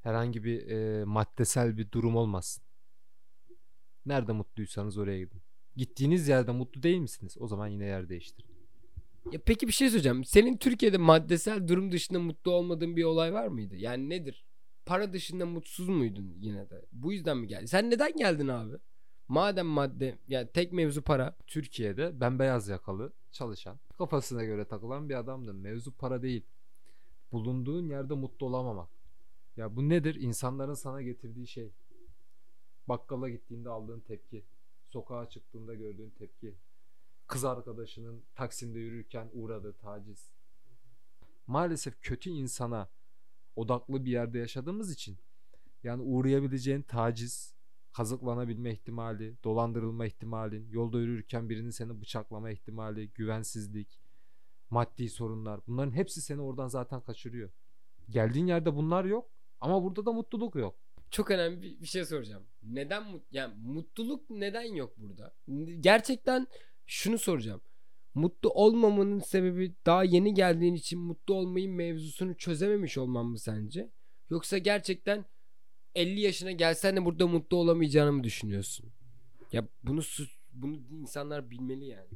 herhangi 0.00 0.44
bir 0.44 0.66
e, 0.66 1.04
maddesel 1.04 1.76
bir 1.76 1.90
durum 1.90 2.16
olmasın. 2.16 2.64
Nerede 4.06 4.32
mutluysanız 4.32 4.98
oraya 4.98 5.18
gidin. 5.18 5.42
Gittiğiniz 5.76 6.28
yerde 6.28 6.52
mutlu 6.52 6.82
değil 6.82 6.98
misiniz? 6.98 7.36
O 7.38 7.48
zaman 7.48 7.68
yine 7.68 7.84
yer 7.84 8.08
değiştirin. 8.08 8.50
Ya 9.32 9.40
peki 9.46 9.66
bir 9.66 9.72
şey 9.72 9.88
söyleyeceğim. 9.88 10.24
Senin 10.24 10.56
Türkiye'de 10.56 10.98
maddesel 10.98 11.68
durum 11.68 11.92
dışında 11.92 12.18
mutlu 12.20 12.50
olmadığın 12.50 12.96
bir 12.96 13.04
olay 13.04 13.32
var 13.32 13.48
mıydı? 13.48 13.76
Yani 13.76 14.08
nedir? 14.08 14.44
Para 14.86 15.12
dışında 15.12 15.46
mutsuz 15.46 15.88
muydun 15.88 16.36
yine 16.40 16.70
de? 16.70 16.86
Bu 16.92 17.12
yüzden 17.12 17.36
mi 17.36 17.46
geldin? 17.46 17.66
Sen 17.66 17.90
neden 17.90 18.16
geldin 18.16 18.48
abi? 18.48 18.76
Madem 19.28 19.66
madde 19.66 20.18
yani 20.28 20.48
tek 20.52 20.72
mevzu 20.72 21.02
para. 21.02 21.36
Türkiye'de 21.46 22.20
ben 22.20 22.38
beyaz 22.38 22.68
yakalı 22.68 23.12
çalışan, 23.32 23.78
kafasına 23.98 24.44
göre 24.44 24.64
takılan 24.64 25.08
bir 25.08 25.14
adamdım. 25.14 25.60
Mevzu 25.60 25.92
para 25.92 26.22
değil. 26.22 26.46
Bulunduğun 27.32 27.88
yerde 27.88 28.14
mutlu 28.14 28.46
olamamak. 28.46 28.88
Ya 29.56 29.76
bu 29.76 29.88
nedir? 29.88 30.14
İnsanların 30.14 30.74
sana 30.74 31.02
getirdiği 31.02 31.46
şey. 31.46 31.72
Bakkala 32.88 33.28
gittiğinde 33.28 33.68
aldığın 33.68 34.00
tepki. 34.00 34.44
Sokağa 34.90 35.28
çıktığında 35.28 35.74
gördüğün 35.74 36.10
tepki. 36.10 36.54
Kız 37.26 37.44
arkadaşının 37.44 38.22
Taksim'de 38.34 38.78
yürürken 38.78 39.30
uğradığı 39.32 39.72
taciz. 39.72 40.30
Maalesef 41.46 42.02
kötü 42.02 42.30
insana 42.30 42.88
odaklı 43.56 44.04
bir 44.04 44.10
yerde 44.10 44.38
yaşadığımız 44.38 44.92
için 44.92 45.18
yani 45.82 46.02
uğrayabileceğin 46.02 46.82
taciz, 46.82 47.54
kazıklanabilme 47.92 48.72
ihtimali, 48.72 49.36
dolandırılma 49.44 50.06
ihtimalin, 50.06 50.68
yolda 50.70 51.00
yürürken 51.00 51.48
birinin 51.48 51.70
seni 51.70 52.00
bıçaklama 52.00 52.50
ihtimali, 52.50 53.10
güvensizlik, 53.10 54.00
maddi 54.70 55.08
sorunlar 55.08 55.60
bunların 55.66 55.92
hepsi 55.92 56.20
seni 56.20 56.40
oradan 56.40 56.68
zaten 56.68 57.00
kaçırıyor. 57.00 57.50
Geldiğin 58.10 58.46
yerde 58.46 58.76
bunlar 58.76 59.04
yok 59.04 59.30
ama 59.60 59.82
burada 59.82 60.06
da 60.06 60.12
mutluluk 60.12 60.54
yok. 60.54 60.74
Çok 61.10 61.30
önemli 61.30 61.80
bir, 61.80 61.86
şey 61.86 62.04
soracağım. 62.04 62.42
Neden 62.62 63.10
mut 63.10 63.22
yani 63.30 63.54
mutluluk 63.54 64.30
neden 64.30 64.74
yok 64.74 64.94
burada? 64.96 65.34
Gerçekten 65.80 66.46
şunu 66.86 67.18
soracağım. 67.18 67.60
Mutlu 68.14 68.50
olmamanın 68.50 69.18
sebebi 69.18 69.74
daha 69.86 70.04
yeni 70.04 70.34
geldiğin 70.34 70.74
için 70.74 71.00
mutlu 71.00 71.34
olmayı 71.34 71.68
mevzusunu 71.68 72.36
çözememiş 72.36 72.98
olman 72.98 73.26
mı 73.26 73.38
sence? 73.38 73.90
Yoksa 74.30 74.58
gerçekten 74.58 75.24
50 75.94 76.20
yaşına 76.20 76.52
gelsen 76.52 76.96
de 76.96 77.04
burada 77.04 77.26
mutlu 77.26 77.56
olamayacağını 77.56 78.12
mı 78.12 78.24
düşünüyorsun? 78.24 78.92
Ya 79.52 79.68
bunu 79.82 80.00
bunu 80.52 80.76
insanlar 80.90 81.50
bilmeli 81.50 81.84
yani. 81.84 82.08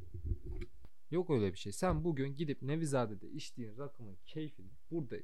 Yok 1.11 1.29
öyle 1.29 1.53
bir 1.53 1.57
şey. 1.57 1.71
Sen 1.71 2.03
bugün 2.03 2.37
gidip 2.37 2.61
Nevizade'de 2.61 3.29
içtiğin 3.29 3.77
rakımın 3.77 4.17
keyfini 4.25 4.71
burada 4.91 5.15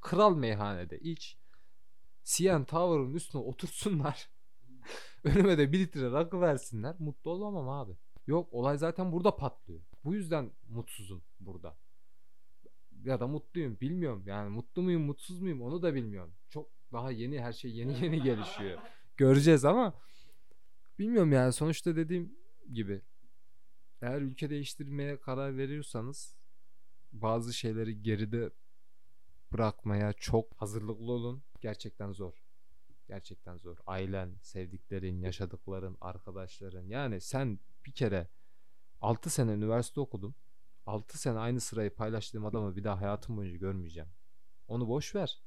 kral 0.00 0.36
meyhanede 0.36 0.98
iç. 0.98 1.36
Siyan 2.24 2.64
Tower'ın 2.64 3.14
üstüne 3.14 3.42
otursunlar. 3.42 4.30
Önüme 5.24 5.58
de 5.58 5.72
bir 5.72 5.78
litre 5.78 6.10
rakı 6.10 6.40
versinler. 6.40 6.96
Mutlu 6.98 7.30
olamam 7.30 7.68
abi. 7.68 7.92
Yok 8.26 8.52
olay 8.52 8.78
zaten 8.78 9.12
burada 9.12 9.36
patlıyor. 9.36 9.80
Bu 10.06 10.14
yüzden 10.14 10.52
mutsuzum 10.68 11.22
burada. 11.40 11.76
Ya 13.04 13.20
da 13.20 13.26
mutluyum 13.26 13.80
bilmiyorum. 13.80 14.22
Yani 14.26 14.48
mutlu 14.48 14.82
muyum 14.82 15.02
mutsuz 15.02 15.40
muyum 15.40 15.62
onu 15.62 15.82
da 15.82 15.94
bilmiyorum. 15.94 16.34
Çok 16.48 16.68
daha 16.92 17.10
yeni 17.10 17.40
her 17.40 17.52
şey 17.52 17.70
yeni 17.70 18.04
yeni 18.04 18.22
gelişiyor. 18.22 18.78
Göreceğiz 19.16 19.64
ama 19.64 19.94
bilmiyorum 20.98 21.32
yani 21.32 21.52
sonuçta 21.52 21.96
dediğim 21.96 22.38
gibi 22.72 23.02
eğer 24.02 24.20
ülke 24.20 24.50
değiştirmeye 24.50 25.20
karar 25.20 25.56
veriyorsanız 25.56 26.36
bazı 27.12 27.54
şeyleri 27.54 28.02
geride 28.02 28.50
bırakmaya 29.52 30.12
çok 30.12 30.54
hazırlıklı 30.56 31.12
olun. 31.12 31.42
Gerçekten 31.60 32.12
zor. 32.12 32.44
Gerçekten 33.08 33.56
zor. 33.56 33.76
Ailen, 33.86 34.34
sevdiklerin, 34.42 35.20
yaşadıkların, 35.20 35.96
arkadaşların. 36.00 36.84
Yani 36.84 37.20
sen 37.20 37.58
bir 37.86 37.92
kere 37.92 38.28
6 39.00 39.30
sene 39.30 39.52
üniversite 39.52 40.00
okudun. 40.00 40.34
6 40.86 41.18
sene 41.18 41.38
aynı 41.38 41.60
sırayı 41.60 41.90
paylaştığım 41.90 42.46
adamı 42.46 42.76
bir 42.76 42.84
daha 42.84 43.00
hayatım 43.00 43.36
boyunca 43.36 43.56
görmeyeceğim. 43.56 44.08
Onu 44.68 44.88
boş 44.88 45.14
ver. 45.14 45.42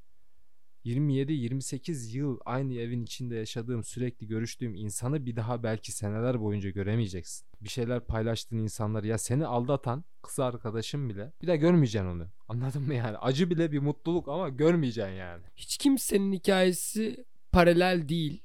27-28 0.86 2.18
yıl 2.18 2.40
aynı 2.46 2.74
evin 2.74 3.04
içinde 3.04 3.36
yaşadığım, 3.36 3.84
sürekli 3.84 4.28
görüştüğüm 4.28 4.76
insanı 4.76 5.26
bir 5.26 5.36
daha 5.36 5.64
belki 5.64 5.92
seneler 5.92 6.42
boyunca 6.42 6.70
göremeyeceksin. 6.70 7.48
Bir 7.62 7.70
şeyler 7.70 8.06
paylaştığın 8.06 8.58
insanlar 8.58 9.04
ya 9.04 9.18
seni 9.18 9.46
aldatan 9.46 10.04
kız 10.22 10.40
arkadaşın 10.40 11.10
bile 11.10 11.34
bir 11.42 11.48
daha 11.48 11.56
görmeyeceksin 11.56 12.10
onu. 12.10 12.28
Anladın 12.48 12.82
mı 12.82 12.94
yani? 12.94 13.18
Acı 13.18 13.50
bile 13.50 13.72
bir 13.72 13.80
mutluluk 13.80 14.28
ama 14.28 14.50
görmeyeceksin 14.50 15.14
yani. 15.14 15.44
Hiç 15.56 15.78
kimsenin 15.78 16.34
hikayesi 16.34 17.26
paralel 17.52 18.10
değil. 18.10 18.44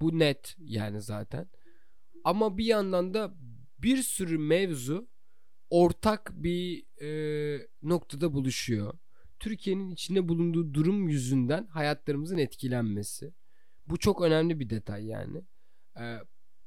Bu 0.00 0.18
net 0.18 0.56
yani 0.58 1.00
zaten. 1.00 1.48
Ama 2.24 2.58
bir 2.58 2.64
yandan 2.64 3.14
da 3.14 3.34
bir 3.82 3.96
sürü 4.02 4.38
mevzu 4.38 5.08
ortak 5.70 6.32
bir 6.34 6.84
e, 7.02 7.68
noktada 7.82 8.32
buluşuyor. 8.32 8.94
Türkiye'nin 9.40 9.90
içinde 9.90 10.28
bulunduğu 10.28 10.74
durum 10.74 11.08
yüzünden 11.08 11.66
hayatlarımızın 11.66 12.38
etkilenmesi. 12.38 13.32
Bu 13.86 13.98
çok 13.98 14.22
önemli 14.22 14.60
bir 14.60 14.70
detay 14.70 15.06
yani. 15.06 15.42
Ee, 16.00 16.18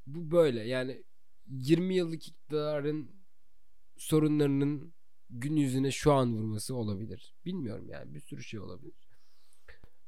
bu 0.07 0.31
böyle 0.31 0.63
yani 0.63 1.03
20 1.47 1.95
yıllık 1.95 2.27
iktidarın 2.27 3.11
sorunlarının 3.97 4.93
gün 5.29 5.55
yüzüne 5.55 5.91
şu 5.91 6.13
an 6.13 6.33
vurması 6.37 6.75
olabilir. 6.75 7.35
Bilmiyorum 7.45 7.89
yani 7.89 8.13
bir 8.13 8.19
sürü 8.19 8.43
şey 8.43 8.59
olabilir. 8.59 9.09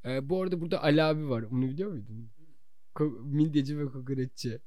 Ee, 0.06 0.30
bu 0.30 0.42
arada 0.42 0.62
burada 0.62 0.84
Ali 0.84 1.04
abi 1.04 1.30
var. 1.30 1.42
Onu 1.44 1.70
biliyor 1.70 1.92
muydun? 1.92 2.32
Ko- 2.96 3.36
midyeci 3.36 3.80
ve 3.80 3.86
kokoreççi. 3.86 4.60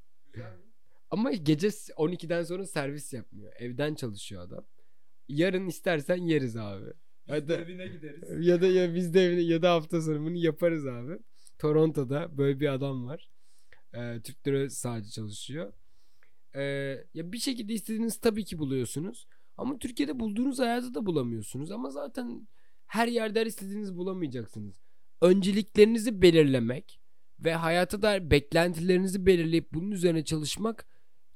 Ama 1.10 1.32
gece 1.32 1.68
12'den 1.68 2.42
sonra 2.42 2.66
servis 2.66 3.12
yapmıyor. 3.12 3.52
Evden 3.58 3.94
çalışıyor 3.94 4.42
adam. 4.42 4.66
Yarın 5.28 5.66
istersen 5.66 6.16
yeriz 6.16 6.56
abi. 6.56 6.92
Biz 7.28 7.48
de 7.48 7.54
evine 7.54 7.86
gideriz. 7.86 8.22
Ya 8.46 8.62
da 8.62 8.66
ya 8.66 8.94
biz 8.94 9.14
de 9.14 9.24
evine 9.24 9.40
ya 9.40 9.62
da 9.62 9.72
hafta 9.72 10.00
sonu 10.02 10.20
bunu 10.20 10.36
yaparız 10.36 10.86
abi. 10.86 11.18
Toronto'da 11.58 12.38
böyle 12.38 12.60
bir 12.60 12.72
adam 12.72 13.06
var. 13.06 13.30
Ee, 13.94 14.20
Türklere 14.24 14.70
sadece 14.70 15.10
çalışıyor. 15.10 15.72
Ee, 16.54 16.62
ya 17.14 17.32
bir 17.32 17.38
şekilde 17.38 17.72
istediğiniz 17.72 18.20
tabii 18.20 18.44
ki 18.44 18.58
buluyorsunuz. 18.58 19.26
Ama 19.56 19.78
Türkiye'de 19.78 20.20
bulduğunuz 20.20 20.58
hayatı 20.58 20.94
da 20.94 21.06
bulamıyorsunuz. 21.06 21.70
Ama 21.70 21.90
zaten 21.90 22.48
her 22.86 23.08
yerde 23.08 23.40
her 23.40 23.46
istediğinizi 23.46 23.96
bulamayacaksınız. 23.96 24.80
Önceliklerinizi 25.22 26.22
belirlemek 26.22 27.00
ve 27.40 27.54
hayata 27.54 28.02
dair 28.02 28.30
beklentilerinizi 28.30 29.26
belirleyip 29.26 29.72
bunun 29.72 29.90
üzerine 29.90 30.24
çalışmak 30.24 30.86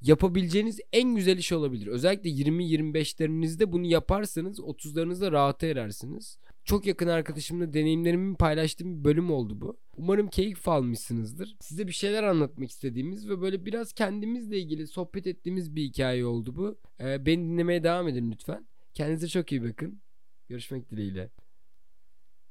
yapabileceğiniz 0.09 0.81
en 0.93 1.15
güzel 1.15 1.39
iş 1.39 1.53
olabilir. 1.53 1.87
Özellikle 1.87 2.31
20-25'lerinizde 2.31 3.73
bunu 3.73 3.87
yaparsanız 3.87 4.59
30'larınızda 4.59 5.33
rahata 5.33 5.67
erersiniz. 5.67 6.39
Çok 6.65 6.87
yakın 6.87 7.09
arkadaşımla 7.09 7.73
deneyimlerimi 7.73 8.37
paylaştığım 8.37 8.99
bir 8.99 9.05
bölüm 9.05 9.31
oldu 9.31 9.61
bu. 9.61 9.77
Umarım 9.97 10.29
keyif 10.29 10.69
almışsınızdır. 10.69 11.57
Size 11.61 11.87
bir 11.87 11.93
şeyler 11.93 12.23
anlatmak 12.23 12.71
istediğimiz 12.71 13.29
ve 13.29 13.41
böyle 13.41 13.67
biraz 13.67 13.93
kendimizle 13.93 14.59
ilgili 14.59 14.87
sohbet 14.87 15.27
ettiğimiz 15.27 15.77
bir 15.77 15.83
hikaye 15.83 16.27
oldu 16.27 16.57
bu. 16.57 16.79
Ee, 17.01 17.27
beni 17.27 17.43
dinlemeye 17.43 17.85
devam 17.85 18.09
edin 18.09 18.31
lütfen. 18.31 18.67
Kendinize 18.95 19.29
çok 19.29 19.53
iyi 19.53 19.65
bakın. 19.65 20.01
Görüşmek 20.49 20.91
dileğiyle. 20.91 21.31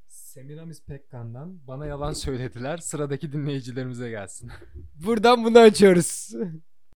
Semiramis 0.08 0.82
Pekkan'dan 0.82 1.66
bana 1.66 1.86
yalan 1.86 2.12
söylediler. 2.12 2.78
Sıradaki 2.78 3.32
dinleyicilerimize 3.32 4.10
gelsin. 4.10 4.50
Buradan 5.06 5.44
bunu 5.44 5.58
açıyoruz. 5.58 6.30